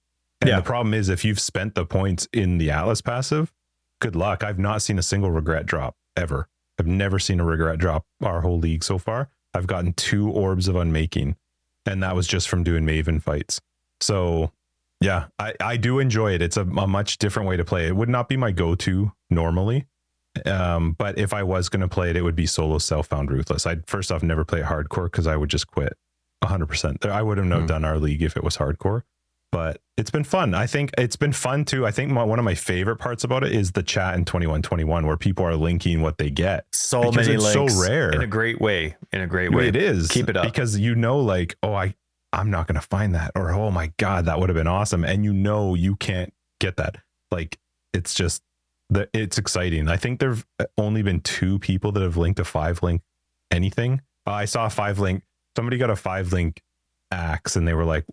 [0.41, 0.57] And yeah.
[0.57, 3.53] the problem is if you've spent the points in the Atlas passive,
[4.01, 4.43] good luck.
[4.43, 6.49] I've not seen a single regret drop ever.
[6.79, 9.29] I've never seen a regret drop our whole league so far.
[9.55, 11.37] I've gotten two orbs of unmaking,
[11.87, 13.61] and that was just from doing Maven fights.
[14.01, 14.51] So
[15.01, 16.43] yeah, I, I do enjoy it.
[16.43, 17.87] It's a, a much different way to play.
[17.87, 19.87] It would not be my go-to normally.
[20.47, 23.67] Um, but if I was going to play it, it would be solo self-found ruthless.
[23.67, 25.93] I'd first off never play it hardcore because I would just quit
[26.43, 27.07] 100%.
[27.07, 27.67] I would have not mm.
[27.69, 29.03] done our league if it was hardcore
[29.53, 30.55] but it's been fun.
[30.55, 31.87] I think it's been fun too.
[31.87, 35.07] I think my, one of my favorite parts about it is the chat in 2121
[35.07, 36.65] where people are linking what they get.
[36.73, 37.75] So many links.
[37.75, 38.11] So rare.
[38.11, 38.97] In a great way.
[39.13, 39.69] In a great way.
[39.69, 40.09] It is.
[40.09, 40.45] Keep it up.
[40.45, 41.95] Because you know, like, oh, I,
[42.33, 43.33] I'm not going to find that.
[43.37, 45.05] Or, oh my God, that would have been awesome.
[45.05, 46.97] And you know, you can't get that.
[47.31, 47.59] Like,
[47.93, 48.43] it's just,
[48.89, 49.87] the, it's exciting.
[49.87, 50.47] I think there've
[50.79, 53.03] only been two people that have linked a five link
[53.51, 54.01] anything.
[54.27, 55.25] Uh, I saw a five link.
[55.57, 56.63] Somebody got a five link
[57.11, 58.05] axe and they were like,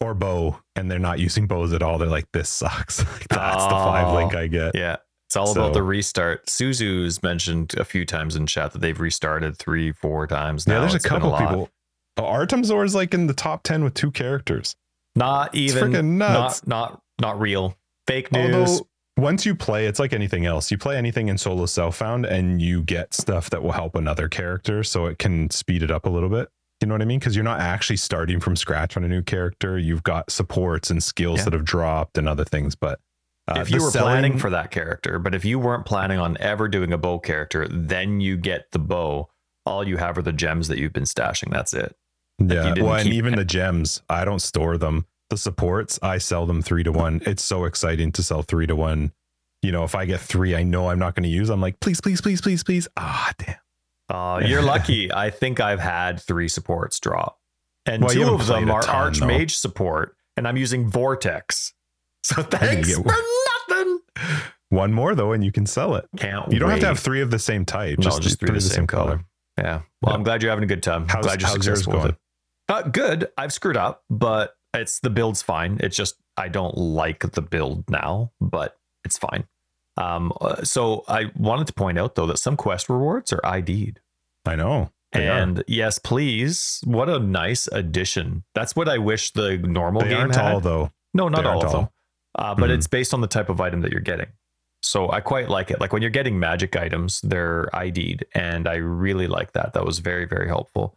[0.00, 1.98] or bow and they're not using bows at all.
[1.98, 2.98] They're like, this sucks.
[3.12, 4.74] like, that's oh, the five link I get.
[4.74, 4.96] Yeah.
[5.26, 6.50] It's all so, about the restart.
[6.50, 10.66] Suzu's mentioned a few times in chat that they've restarted three, four times.
[10.66, 10.74] Now.
[10.74, 11.70] Yeah, there's it's a couple a people.
[12.18, 14.76] Oh, Artemzor is like in the top 10 with two characters.
[15.16, 16.66] Not even nuts.
[16.66, 17.76] Not, not, not real.
[18.06, 18.54] Fake news.
[18.54, 20.70] Although, once you play, it's like anything else.
[20.70, 24.28] You play anything in solo self found and you get stuff that will help another
[24.28, 26.48] character so it can speed it up a little bit.
[26.82, 27.20] You know what I mean?
[27.20, 29.78] Because you're not actually starting from scratch on a new character.
[29.78, 31.44] You've got supports and skills yeah.
[31.44, 32.74] that have dropped and other things.
[32.74, 33.00] But
[33.48, 34.12] uh, if you were selling...
[34.12, 37.68] planning for that character, but if you weren't planning on ever doing a bow character,
[37.68, 39.28] then you get the bow.
[39.64, 41.50] All you have are the gems that you've been stashing.
[41.52, 41.96] That's it.
[42.38, 42.74] Yeah.
[42.78, 45.06] Well, and even the gems, I don't store them.
[45.30, 47.22] The supports, I sell them three to one.
[47.24, 49.12] It's so exciting to sell three to one.
[49.62, 51.48] You know, if I get three, I know I'm not going to use.
[51.48, 52.88] I'm like, please, please, please, please, please.
[52.96, 53.54] Ah, damn.
[54.08, 55.12] Uh, you're lucky.
[55.14, 57.38] I think I've had three supports drop,
[57.86, 59.46] and well, two of them are ton, Archmage though.
[59.68, 61.74] support, and I'm using Vortex.
[62.24, 63.12] So thanks for
[63.68, 63.98] nothing.
[64.68, 66.08] One more though, and you can sell it.
[66.16, 66.74] Can't you don't wait.
[66.74, 67.98] have to have three of the same type.
[67.98, 69.04] No, just, just three, of the same, same color.
[69.04, 69.24] color.
[69.58, 69.80] Yeah.
[70.00, 70.14] Well, yeah.
[70.14, 71.08] I'm glad you're having a good time.
[71.08, 72.16] How's, glad you're how's yours going?
[72.68, 73.28] Uh, good.
[73.36, 75.78] I've screwed up, but it's the build's fine.
[75.80, 79.44] It's just I don't like the build now, but it's fine.
[79.96, 84.00] Um, uh, so I wanted to point out though that some quest rewards are ID'd.
[84.46, 84.90] I know.
[85.12, 85.38] They are.
[85.38, 86.80] And yes, please.
[86.84, 88.44] What a nice addition.
[88.54, 90.52] That's what I wish the normal They game aren't had.
[90.54, 90.90] all though.
[91.12, 91.88] No, not They all of them.
[92.34, 92.74] Uh, but Mhm.
[92.74, 94.28] it's based on the type of item that you're getting.
[94.80, 95.80] So I quite like it.
[95.80, 99.74] Like when you're getting magic items, they're ID'd, and I really like that.
[99.74, 100.96] That was very, very helpful.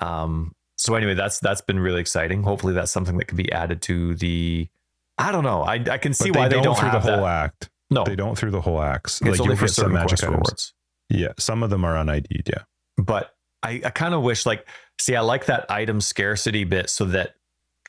[0.00, 2.42] Um, so anyway, that's that's been really exciting.
[2.42, 4.68] Hopefully, that's something that could be added to the.
[5.16, 5.62] I don't know.
[5.62, 7.44] I, I can see But why they don't through have the whole that.
[7.44, 7.70] act.
[7.90, 9.20] No, They don't through the whole axe.
[9.20, 10.30] it's only you'll for some certain magic items.
[10.32, 10.74] rewards.
[11.10, 12.48] Yeah, some of them are on ID'd.
[12.48, 12.62] Yeah.
[12.96, 14.66] but I, I kind of wish like
[15.00, 17.34] see I like that item scarcity bit so that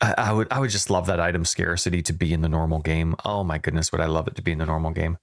[0.02, 2.80] I, I would I would just love that item scarcity to be in the normal
[2.80, 3.16] game.
[3.26, 5.18] Oh my goodness, would I love it to be in the normal game?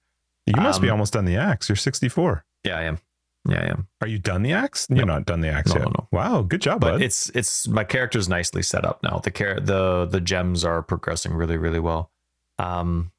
[0.45, 1.69] You must be Um, almost done the axe.
[1.69, 2.43] You're 64.
[2.65, 2.99] Yeah, I am.
[3.47, 3.87] Yeah, I am.
[4.01, 4.87] Are you done the axe?
[4.89, 5.83] You're not done the axe No, yet.
[5.85, 6.07] no, no.
[6.11, 7.01] Wow, good job, But bud.
[7.01, 9.19] it's it's my character's nicely set up now.
[9.19, 12.11] The care the the gems are progressing really really well.
[12.59, 13.11] Um,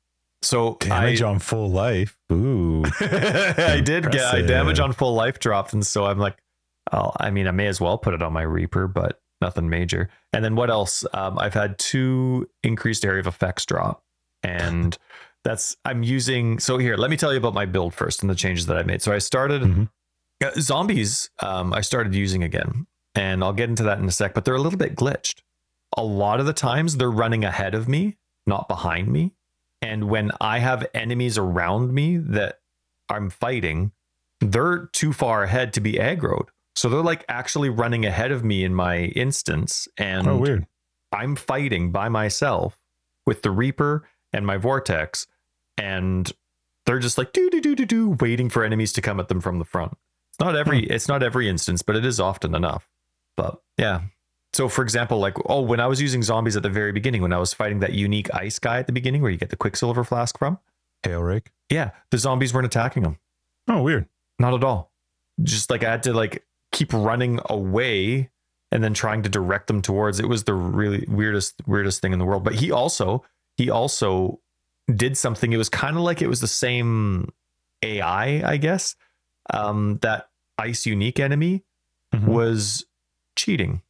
[0.45, 2.17] so Damage I, on full life.
[2.33, 2.85] Ooh.
[3.01, 6.37] I did get I damage on full life dropped, and so I'm like,
[6.93, 10.09] oh, I mean, I may as well put it on my Reaper, but nothing major.
[10.33, 11.05] And then what else?
[11.13, 14.03] Um, I've had two increased area of effects drop,
[14.43, 14.97] and
[15.45, 16.59] that's I'm using.
[16.59, 18.83] So here, let me tell you about my build first and the changes that I
[18.83, 19.03] made.
[19.03, 19.89] So I started Mhm.
[20.45, 21.31] uh, zombies.
[21.43, 24.35] Um, I started using again, and I'll get into that in a sec.
[24.35, 25.41] But they're a little bit glitched.
[25.97, 28.17] A lot of the times they're running ahead of me,
[28.47, 29.33] not behind me.
[29.85, 32.61] And when I have enemies around me that
[33.11, 33.93] I'm fighting,
[34.41, 36.49] they're too far ahead to be aggroed.
[36.75, 39.87] So they're like actually running ahead of me in my instance.
[39.99, 40.67] And Oh, weird.
[41.13, 42.79] I'm fighting by myself
[43.27, 45.27] with the Reaper and my Vortex.
[45.77, 46.33] And
[46.87, 49.41] they're just like do do do do do waiting for enemies to come at them
[49.41, 49.93] from the front.
[50.33, 50.93] It's not every hmm.
[50.93, 52.89] it's not every instance, but it is often enough.
[53.37, 54.01] But yeah.
[54.55, 57.33] So for example, like oh, when I was using zombies at the very beginning, when
[57.33, 60.05] I was fighting that unique ice guy at the beginning where you get the quicksilver
[60.05, 60.59] flask from,
[61.03, 61.49] Hailrake.
[61.71, 63.19] yeah, the zombies weren't attacking him.
[63.69, 64.07] Oh, weird.
[64.39, 64.93] Not at all.
[65.43, 68.31] Just like I had to like keep running away
[68.71, 72.19] and then trying to direct them towards it was the really weirdest weirdest thing in
[72.19, 72.45] the world.
[72.45, 73.25] But he also
[73.57, 74.41] he also
[74.95, 75.53] did something.
[75.53, 77.33] It was kind of like it was the same
[77.83, 78.97] AI, I guess.
[79.53, 80.29] Um, that
[80.59, 81.65] ice unique enemy
[82.15, 82.25] Mhm.
[82.29, 82.87] was
[83.37, 83.83] cheating,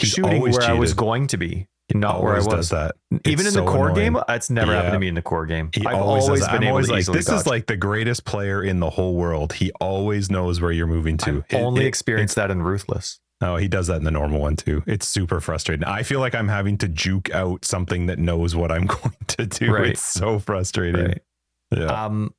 [0.00, 2.46] He's shooting where I was going to be, and not where I was.
[2.46, 2.96] does that.
[3.24, 4.12] Even in It's the core annoying.
[4.14, 5.70] game, it's never happened to me in the core game.
[5.72, 7.40] He I've always, always been I'm able always to like, easily this dodge.
[7.40, 9.52] is like the greatest player in the whole world.
[9.54, 11.44] He always knows where you're moving to.
[11.48, 13.20] It- only it- experienced that in Ruthless.
[13.42, 14.82] Oh, he does that in the normal one too.
[14.86, 15.84] It's super frustrating.
[15.84, 19.46] I feel like I'm having to juke out something that knows what I'm going to
[19.46, 19.72] do.
[19.72, 19.86] Right.
[19.92, 21.06] It's so frustrating.
[21.06, 21.22] Right.
[21.74, 22.04] Yeah.
[22.04, 22.34] Um,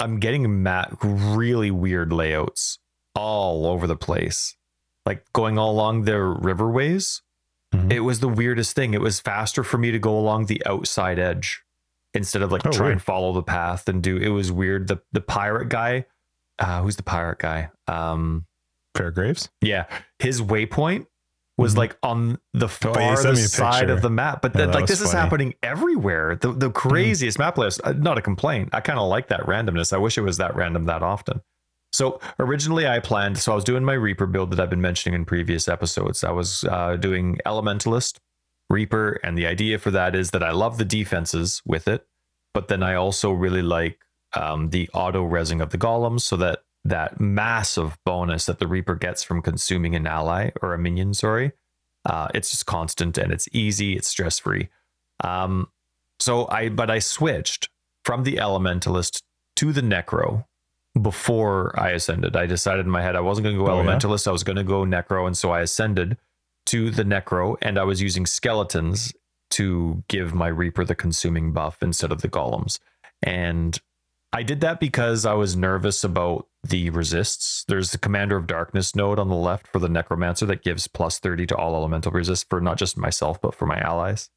[0.00, 2.78] I'm getting Matt really weird layouts
[3.14, 4.56] all over the place,
[5.06, 7.22] like going all along the riverways.
[7.74, 7.92] Mhm.
[7.92, 8.92] It was the weirdest thing.
[8.94, 11.62] It was faster for me to go along the outside edge
[12.14, 12.92] instead of like Oh, try weird.
[12.92, 14.16] and follow the path and do.
[14.16, 14.88] It was weird.
[14.88, 16.04] The the pirate guy,
[16.58, 17.70] uh, who's the pirate guy?
[17.88, 18.46] Um,
[18.96, 19.48] Fairgraves.
[19.60, 19.84] yeah,
[20.18, 21.06] his waypoint
[21.58, 21.78] was Mhm.
[21.78, 24.42] like on the Oh, yeah, you sent me a farthest side of the map.
[24.42, 26.36] But Yeah, then, that like this is happening everywhere.
[26.36, 27.80] The the craziest map list.
[27.84, 28.70] uh, Not a complaint.
[28.72, 29.92] I kind of like that randomness.
[29.92, 31.40] I wish it was that random that often.
[31.96, 33.38] So originally I planned.
[33.38, 36.24] So I was doing my Reaper build that I've been mentioning in previous episodes.
[36.24, 38.18] I was uh, doing Elementalist,
[38.68, 42.06] Reaper, and the idea for that is that I love the defenses with it,
[42.52, 43.98] but then I also really like
[44.34, 48.96] um, the auto resing of the golems, so that that massive bonus that the Reaper
[48.96, 51.52] gets from consuming an ally or a minion, sorry,
[52.04, 54.68] uh, it's just constant and it's easy, it's stress free.
[55.24, 55.68] Um,
[56.20, 57.70] so I, but I switched
[58.04, 59.22] from the Elementalist
[59.56, 60.44] to the Necro
[61.00, 62.36] before I ascended.
[62.36, 63.88] I decided in my head I wasn't going to go Oh, yeah?
[63.88, 66.16] Elementalist, I was going to go Necro, and so I ascended
[66.66, 69.14] to the Necro, and I was using skeletons
[69.50, 72.78] to give my Reaper the consuming buff instead of the golems.
[73.22, 73.78] And
[74.32, 77.64] I did that because I was nervous about the resists.
[77.68, 81.18] There's the Commander of Darkness node on the left for the Necromancer that gives plus
[81.18, 84.28] 30 to all elemental resists for not just myself, but for my allies.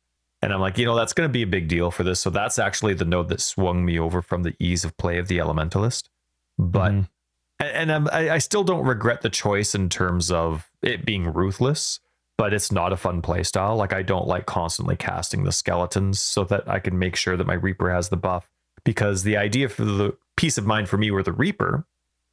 [0.41, 2.20] And I'm like, you know, that's going to be a big deal for this.
[2.20, 5.28] So that's actually the node that swung me over from the ease of play of
[5.28, 6.09] the Elementalist.
[6.60, 7.10] But Mhm.
[7.60, 11.99] and, I, I still don't regret the choice in terms of it being ruthless,
[12.38, 13.78] but it's not a fun playstyle.
[13.78, 17.47] Like I don't like constantly casting the skeletons so that I can make sure that
[17.47, 18.49] my Reaper has the buff.
[18.86, 21.86] Because the idea for the peace of mind for me with the Reaper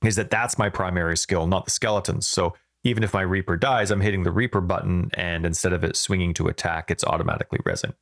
[0.05, 2.29] is that that's my primary skill, not the skeletons.
[2.29, 2.55] So
[2.85, 6.35] even if my Reaper dies, I'm hitting the Reaper button, and instead of it swinging
[6.35, 7.95] to attack, it's automatically resing.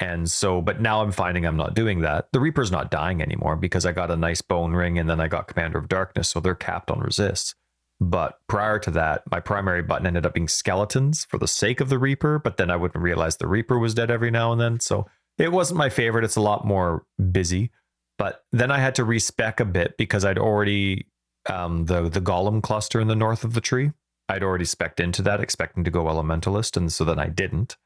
[0.00, 2.28] And so, but now I'm finding I'm not doing that.
[2.32, 5.28] The Reaper's not dying anymore because I got a nice bone ring and then I
[5.28, 7.54] got Commander of Darkness, so they're capped on resists.
[8.00, 11.90] But prior to that, my primary button ended up being skeletons for the sake of
[11.90, 14.80] the Reaper, but then I wouldn't realize the Reaper was dead every now and then.
[14.80, 16.24] So it wasn't my favorite.
[16.24, 17.70] It's a lot more busy.
[18.16, 21.06] But then I had to respec a bit because I'd already
[21.48, 23.92] um, the the golem cluster in the north of the tree.
[24.28, 27.76] I'd already specced into that, expecting to go elementalist, and so then I didn't.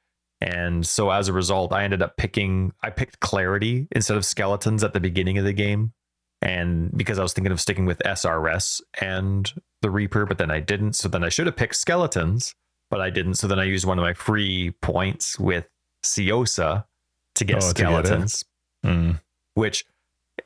[0.41, 4.85] And so as a result, I ended up picking I picked clarity instead of skeletons
[4.85, 5.93] at the beginning of the game.
[6.43, 10.61] And because I was thinking of sticking with SRS and the Reaper, but then I
[10.61, 10.95] didn't.
[10.95, 12.55] So then I should have picked skeletons,
[12.91, 13.35] but I didn't.
[13.35, 15.66] So then I used one of my free points with
[16.05, 16.85] Siosa
[17.37, 18.45] to get Oh, to get skeletons,
[18.85, 19.20] Mm.
[19.55, 19.87] which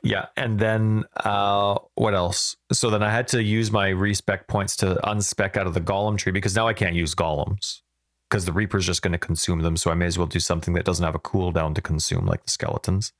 [0.03, 2.55] yeah, and then uh, what else?
[2.71, 6.17] So then I had to use my respec points to unspec out of the golem
[6.17, 7.81] tree because now I can't use golems
[8.29, 9.75] because the reaper's just going to consume them.
[9.75, 12.43] So I may as well do something that doesn't have a cooldown to consume, like
[12.43, 13.11] the skeletons.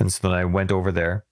[0.00, 1.24] And so then I went over there.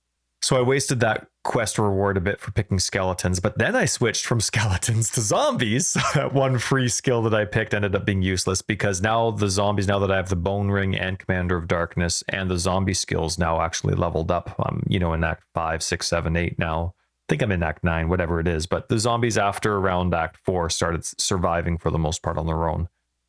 [0.45, 4.27] So I wasted that quest reward a bit for picking skeletons, but then I switched
[4.27, 5.97] from skeletons to zombies.
[6.15, 9.89] That one free skill that I picked ended up being useless because now the zombies,
[9.89, 13.39] now that I have the Bone Ring and Commander of Darkness, and the zombie skills
[13.39, 14.55] now actually leveled up.
[14.59, 16.95] I'm, you know, in Act five, six, seven, eight now.
[16.99, 18.67] I think I'm in Act nine, whatever it is.
[18.67, 22.69] But the zombies after around Act four started surviving for the most part on their
[22.69, 22.89] own,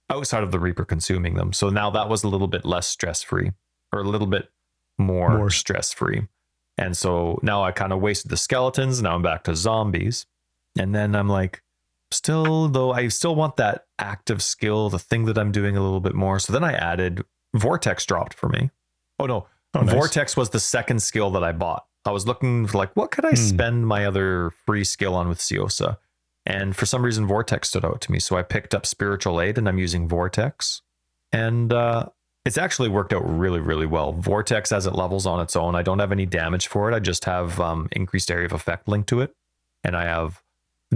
[0.09, 1.53] outside of the Reaper consuming them.
[1.53, 3.51] So now that was a little bit less stress free,
[3.91, 4.49] or a little bit
[4.97, 5.49] more, More.
[5.49, 6.27] stress free.
[6.77, 9.01] And so now I kind of wasted the skeletons.
[9.01, 10.25] Now I'm back to zombies.
[10.77, 11.63] And then I'm like,
[12.11, 16.01] still, though, I still want that active skill, the thing that I'm doing a little
[16.01, 16.37] bit more.
[16.39, 17.23] So then I added
[17.55, 18.71] Vortex dropped for me.
[19.19, 19.47] Oh, no.
[19.73, 19.93] Oh, nice.
[19.95, 21.85] Vortex was the second skill that I bought.
[22.05, 23.35] I was looking for like, what could I Hmm.
[23.35, 25.97] spend my other free skill on with Siosa?
[26.45, 28.19] And for some reason, Vortex stood out to me.
[28.19, 30.81] So I picked up Spiritual Aid and I'm using Vortex.
[31.31, 32.07] And uh,
[32.45, 34.13] it's actually worked out really, really well.
[34.13, 35.75] Vortex as it levels on its own.
[35.75, 36.95] I don't have any damage for it.
[36.95, 39.35] I just have um, increased area of effect linked to it.
[39.83, 40.43] And I have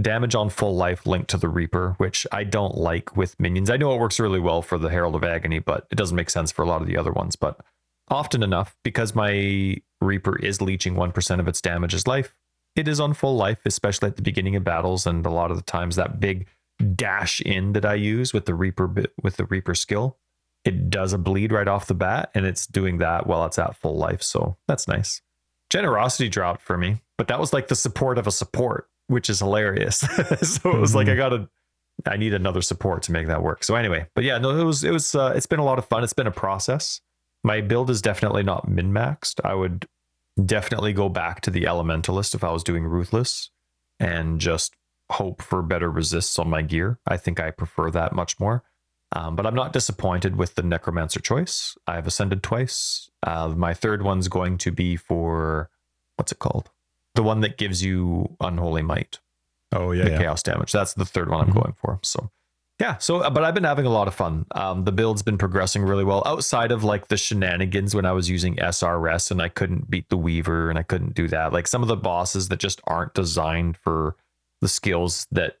[0.00, 3.70] damage on full life linked to the Reaper, which I don't like with minions.
[3.70, 6.30] I know it works really well for the Herald of Agony, but it doesn't make
[6.30, 7.34] sense for a lot of the other ones.
[7.34, 7.60] But
[8.08, 12.34] often enough, because my Reaper is leeching 1% of its damage as life,
[12.76, 15.06] it is on full life, especially at the beginning of battles.
[15.06, 16.46] And a lot of the times that big
[16.94, 20.18] dash in that I use with the Reaper bit with the Reaper skill,
[20.64, 23.76] it does a bleed right off the bat, and it's doing that while it's at
[23.76, 24.22] full life.
[24.22, 25.22] So that's nice.
[25.70, 29.38] Generosity dropped for me, but that was like the support of a support, which is
[29.38, 29.98] hilarious.
[30.42, 31.48] so it was like I gotta
[32.06, 33.64] I need another support to make that work.
[33.64, 35.86] So anyway, but yeah, no, it was it was uh, it's been a lot of
[35.86, 36.02] fun.
[36.02, 37.00] It's been a process.
[37.42, 39.40] My build is definitely not min maxed.
[39.44, 39.86] I would
[40.46, 43.50] definitely go back to the elementalist if I was doing ruthless
[43.98, 44.74] and just
[45.10, 46.98] hope for better resists on my gear.
[47.06, 48.62] I think I prefer that much more.
[49.12, 51.76] Um, but I'm not disappointed with the necromancer choice.
[51.86, 53.10] I've ascended twice.
[53.24, 55.68] Uh, my third one's going to be for
[56.16, 56.70] what's it called?
[57.16, 59.18] The one that gives you unholy might
[59.72, 60.18] Oh yeah, the yeah.
[60.18, 60.70] chaos damage.
[60.70, 61.60] That's the third one I'm Mhm.
[61.62, 61.98] going for.
[62.02, 62.30] So
[62.80, 64.46] yeah, so uh, but I've been having a lot of fun.
[64.52, 68.30] Um, the build's been progressing really well outside of like the shenanigans when I was
[68.30, 71.52] using SRS and I couldn't beat the Weaver and I couldn't do that.
[71.52, 74.16] Like some of the bosses that just aren't designed for
[74.62, 75.58] the skills that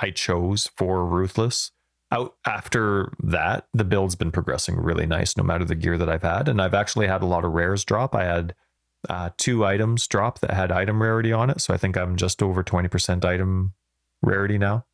[0.00, 1.70] I chose for Ruthless.
[2.10, 6.22] Out after that, the build's been progressing really nice, no matter the gear that I've
[6.22, 8.14] had, and I've actually had a lot of rares drop.
[8.14, 8.54] I had
[9.08, 12.42] uh, two items drop that had item rarity on it, so I think I'm just
[12.42, 13.74] over twenty percent item
[14.22, 14.84] rarity now.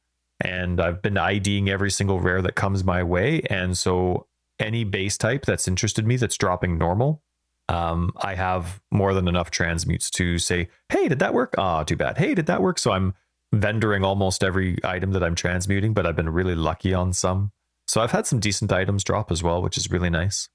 [0.42, 4.26] And I've been IDing every single rare that comes my way, and so
[4.58, 7.22] any base type that's interested me that's dropping normal,
[7.68, 11.54] um, I have more than enough transmutes to say, "Hey, did that work?
[11.58, 12.18] Ah, too bad.
[12.18, 13.14] Hey, did that work?" So I'm
[13.54, 17.52] vendoring almost every item that I'm transmuting, but I've been really lucky on some.
[17.86, 20.48] So I've had some decent items drop as well, which is really nice.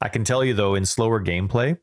[0.00, 1.78] I can tell you though, in slower gameplay,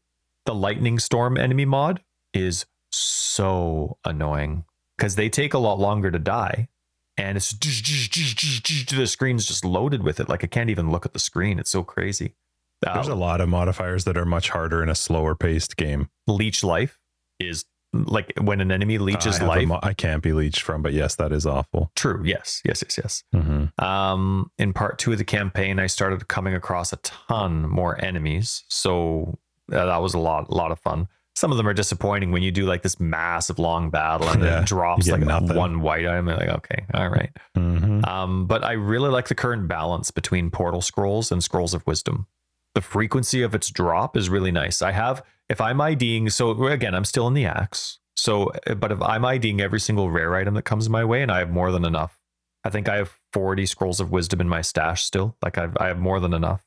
[0.45, 2.01] the lightning storm enemy mod
[2.33, 4.65] is so annoying
[4.97, 6.69] because they take a lot longer to die.
[7.17, 10.29] And it's the screen's just loaded with it.
[10.29, 11.59] Like I can't even look at the screen.
[11.59, 12.35] It's so crazy.
[12.81, 16.09] There's Uh, a lot of modifiers that are much harder in a slower paced game.
[16.27, 16.97] leech life
[17.39, 19.67] is like when an enemy leeches I life.
[19.67, 21.91] mo- I can't be leached from, but yes, that is awful.
[21.95, 22.21] True.
[22.23, 22.61] Yes.
[22.63, 22.81] Yes.
[22.81, 22.97] Yes.
[22.97, 23.23] Yes.
[23.35, 23.83] Mm-hmm.
[23.83, 28.63] Um, in part two of the campaign, I started coming across a ton more enemies,
[28.69, 29.37] so
[29.71, 31.07] uh, that was a lot, a lot of fun.
[31.35, 34.59] Some of them are disappointing when you do like this massive long battle and Yeah,
[34.61, 35.55] it drops like nothing.
[35.55, 36.27] one white item.
[36.27, 37.31] You're like, okay, all right.
[37.57, 38.03] Mm-hmm.
[38.05, 42.27] Um, but I really like the current balance between portal scrolls and scrolls of wisdom.
[42.75, 44.81] The frequency of its drop is really nice.
[44.81, 47.99] I have, if I'm IDing, so again, I'm still in the axe.
[48.15, 51.31] So, uh, but if I'm IDing every single rare item that comes my way, and
[51.31, 52.19] I have more than enough,
[52.63, 55.35] I think I have 40 scrolls of wisdom in my stash still.
[55.41, 56.63] Like I've, I have more than enough.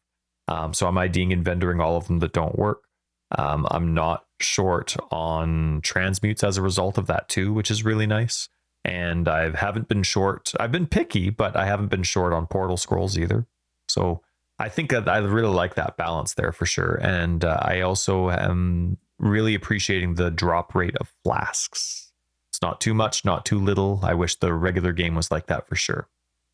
[0.49, 2.83] Um, so I'm IDing and vendoring all of them that don't work.
[3.39, 8.07] Um, I'm not short on transmutes as a result of that too, which is really
[8.07, 8.49] nice.
[8.85, 10.53] And I haven't been short.
[10.61, 13.47] I've been picky, but I haven't been short on portal scrolls either.
[13.89, 14.21] So
[14.59, 16.97] I think that I really like that balance there for sure.
[17.03, 22.13] And uh, I also am really appreciating the drop rate of flasks.
[22.51, 24.01] It's not too much, not too little.
[24.03, 26.09] I wish the regular game was like that for sure.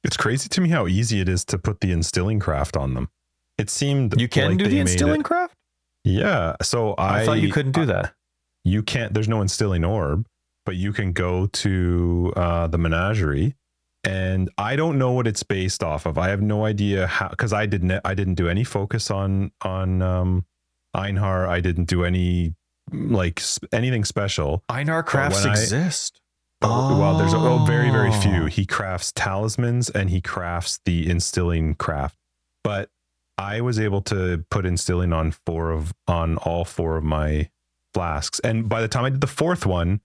[0.04, 3.10] It's crazy to me how easy it is to put the instilling craft on them.
[3.58, 5.54] It seemed You can like do the instilling it- craft?
[6.04, 6.56] Yeah.
[6.62, 8.14] So I, I, thought you couldn't do that.
[8.64, 9.14] You can't.
[9.14, 10.26] There's no instilling orb,
[10.66, 13.54] but you can go to uh, the menagerie,
[14.04, 16.18] and I don't know what it's based off of.
[16.18, 18.00] I have no idea how because I didn't.
[18.04, 20.44] I didn't do any focus on on um,
[20.94, 21.48] Einhar.
[21.48, 22.54] I didn't do any
[22.92, 24.62] like anything special.
[24.70, 26.20] Einhar crafts when I- exist.
[26.62, 26.98] Oh.
[26.98, 28.20] Well, there's oh, very very Oh.
[28.20, 28.44] few.
[28.44, 32.16] He crafts talismans and he crafts the instilling craft,
[32.62, 32.90] but
[33.40, 37.48] I was able to put instilling on four of on all four of my
[37.94, 40.00] flasks, and by the time I did the fourth one,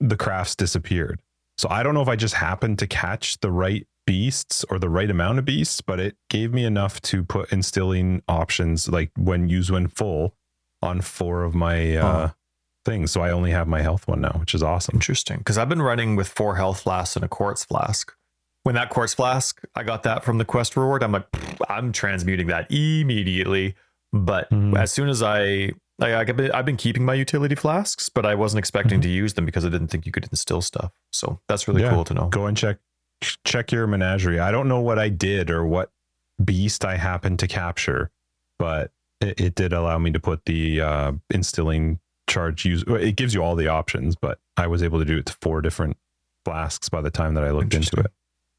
[0.00, 1.20] the crafts disappeared.
[1.56, 4.88] So I don't know if I just happened to catch the right beasts or the
[4.88, 9.48] right amount of beasts, but it gave me enough to put instilling options like when
[9.48, 10.34] used when full
[10.82, 12.30] on four of my uh,
[12.84, 13.12] things.
[13.12, 14.96] So I only have my health one now, which is awesome.
[14.96, 15.38] Interesting.
[15.38, 18.12] Because I've been running with four health flasks and a quartz flask.
[18.62, 21.02] When that quartz flask, I got that from the quest reward.
[21.02, 21.26] I'm like,
[21.68, 23.74] I'm transmuting that immediately.
[24.12, 24.76] But Mhm.
[24.76, 28.34] as soon as I, like, I've been, I've been keeping my utility flasks, but I
[28.34, 29.04] wasn't expecting Mhm.
[29.04, 30.92] to use them because I didn't think you could instill stuff.
[31.12, 31.90] So that's really Yeah.
[31.90, 32.26] cool to know.
[32.28, 32.78] go and check
[33.44, 34.40] check your menagerie.
[34.40, 35.90] I don't know what I did or what
[36.42, 38.10] beast I happened to capture,
[38.58, 42.00] but it, it did allow me to put the uh, instilling
[42.30, 42.82] charge use.
[42.88, 45.60] It gives you all the options, but I was able to do it to four
[45.60, 45.98] different
[46.46, 48.10] flasks by the time that I looked into it.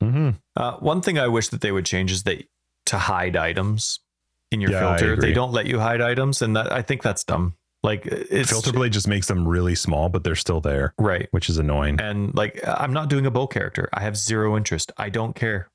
[0.01, 0.29] Mm-hmm.
[0.55, 2.43] Uh, one thing I wish that they would change is that
[2.87, 3.99] to hide items
[4.51, 7.23] in your Yeah, filter, they don't let you hide items, and that I think that's
[7.23, 7.55] dumb.
[7.83, 11.27] Like it's Filter blade just makes them really small, but they're still there, right.
[11.31, 11.99] which is annoying.
[11.99, 13.89] And like, I'm not doing a bow character.
[13.91, 14.91] I have zero interest.
[14.97, 15.67] I don't care,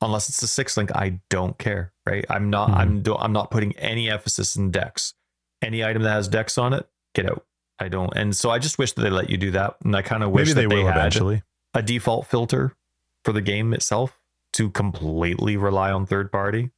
[0.00, 0.90] unless it's a six link.
[0.96, 1.92] I don't care.
[2.04, 2.24] Right?
[2.28, 2.70] I'm not.
[2.70, 2.76] Mhm.
[2.76, 3.02] I'm.
[3.02, 5.14] Do, I'm not putting any emphasis in Dex.
[5.62, 7.44] Any item that has Dex on it, get out.
[7.78, 8.12] I don't.
[8.16, 9.76] And so I just wish that they let you do that.
[9.84, 11.42] And I kind of wish Maybe that they will had eventually.
[11.74, 12.74] a default filter
[13.24, 14.18] for the game itself
[14.54, 16.70] to completely rely on third party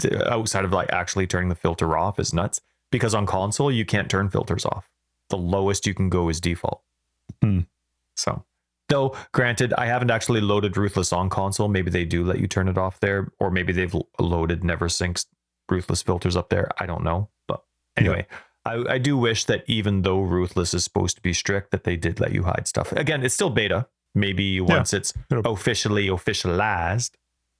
[0.00, 2.60] to- outside of like actually turning the filter off is nuts.
[2.92, 4.88] Because on console you can't turn filters off.
[5.30, 6.82] The lowest you can go is default.
[7.42, 7.60] Hmm.
[8.16, 8.44] so
[8.88, 11.66] though granted i haven't actually loaded ruthless on console.
[11.68, 15.26] Maybe they do let you turn it off there or maybe they've loaded NeverSink's
[15.68, 16.70] ruthless filters up there.
[16.78, 17.28] I don't know.
[17.48, 17.64] But
[17.96, 18.26] anyway
[18.64, 21.96] I, I do wish that even though ruthless is supposed to be strict that they
[21.96, 22.92] did let you hide stuff.
[22.92, 27.10] Again it's still beta maybe once it's officially officialized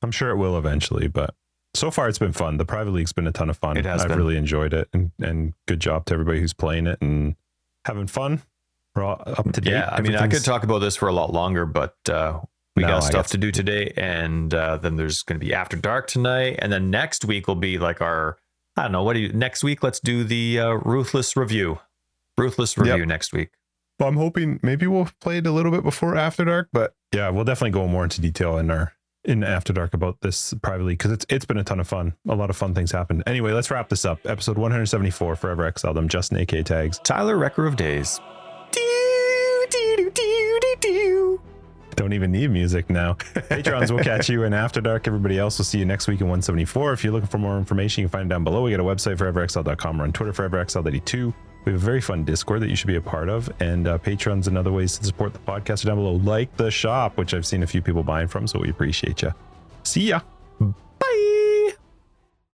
[0.03, 1.35] I'm sure it will eventually, but
[1.75, 2.57] so far it's been fun.
[2.59, 3.77] The private league's been a ton of fun.
[3.77, 4.19] It has I've been.
[4.19, 7.35] really enjoyed it, and and good job to everybody who's playing it and
[7.85, 8.43] having fun.
[8.95, 9.73] We're all up to date.
[9.73, 12.41] yeah i mean i could talk about this for a lot longer but uh
[12.77, 15.77] we No, got stuff to do today and uh, then there's going to be after
[15.77, 18.39] dark tonight and then next week will be like our
[18.75, 21.79] i don't know what do you next week let's do the uh, ruthless review
[22.39, 23.09] ruthless review Yep.
[23.09, 23.51] next week
[23.99, 27.31] Well, I'm hoping maybe we'll play it a little bit before After Dark, but yeah,
[27.31, 28.93] we'll definitely go more into detail in our
[29.25, 32.15] in After Dark about this privately because it's it's been a ton of fun.
[32.29, 33.23] A lot of fun things happened.
[33.27, 34.21] Anyway, let's wrap this up.
[34.27, 35.97] Episode 174, Forever Exiled.
[35.97, 36.99] I'm Justin AK Tags.
[37.01, 38.21] tyler wrecker of days
[41.97, 43.15] Don't even need music now.
[43.49, 45.09] Patrons, we'll catch you in After Dark.
[45.09, 46.93] Everybody else we'll see you next week in 174.
[46.93, 48.63] If you're looking for more information, you can find it down below.
[48.63, 49.99] We got a website, foreverxl.com.
[49.99, 51.33] We're on Twitter, foreverxl82.
[51.67, 53.99] We have a very fun Discord that you should be a part of, and uh,
[53.99, 57.35] Patreon's and other ways to support the podcast are down below, like the shop, which
[57.35, 59.35] I've seen a few people buying from, so we appreciate you.
[59.83, 60.21] See ya.
[60.61, 61.43] Bye.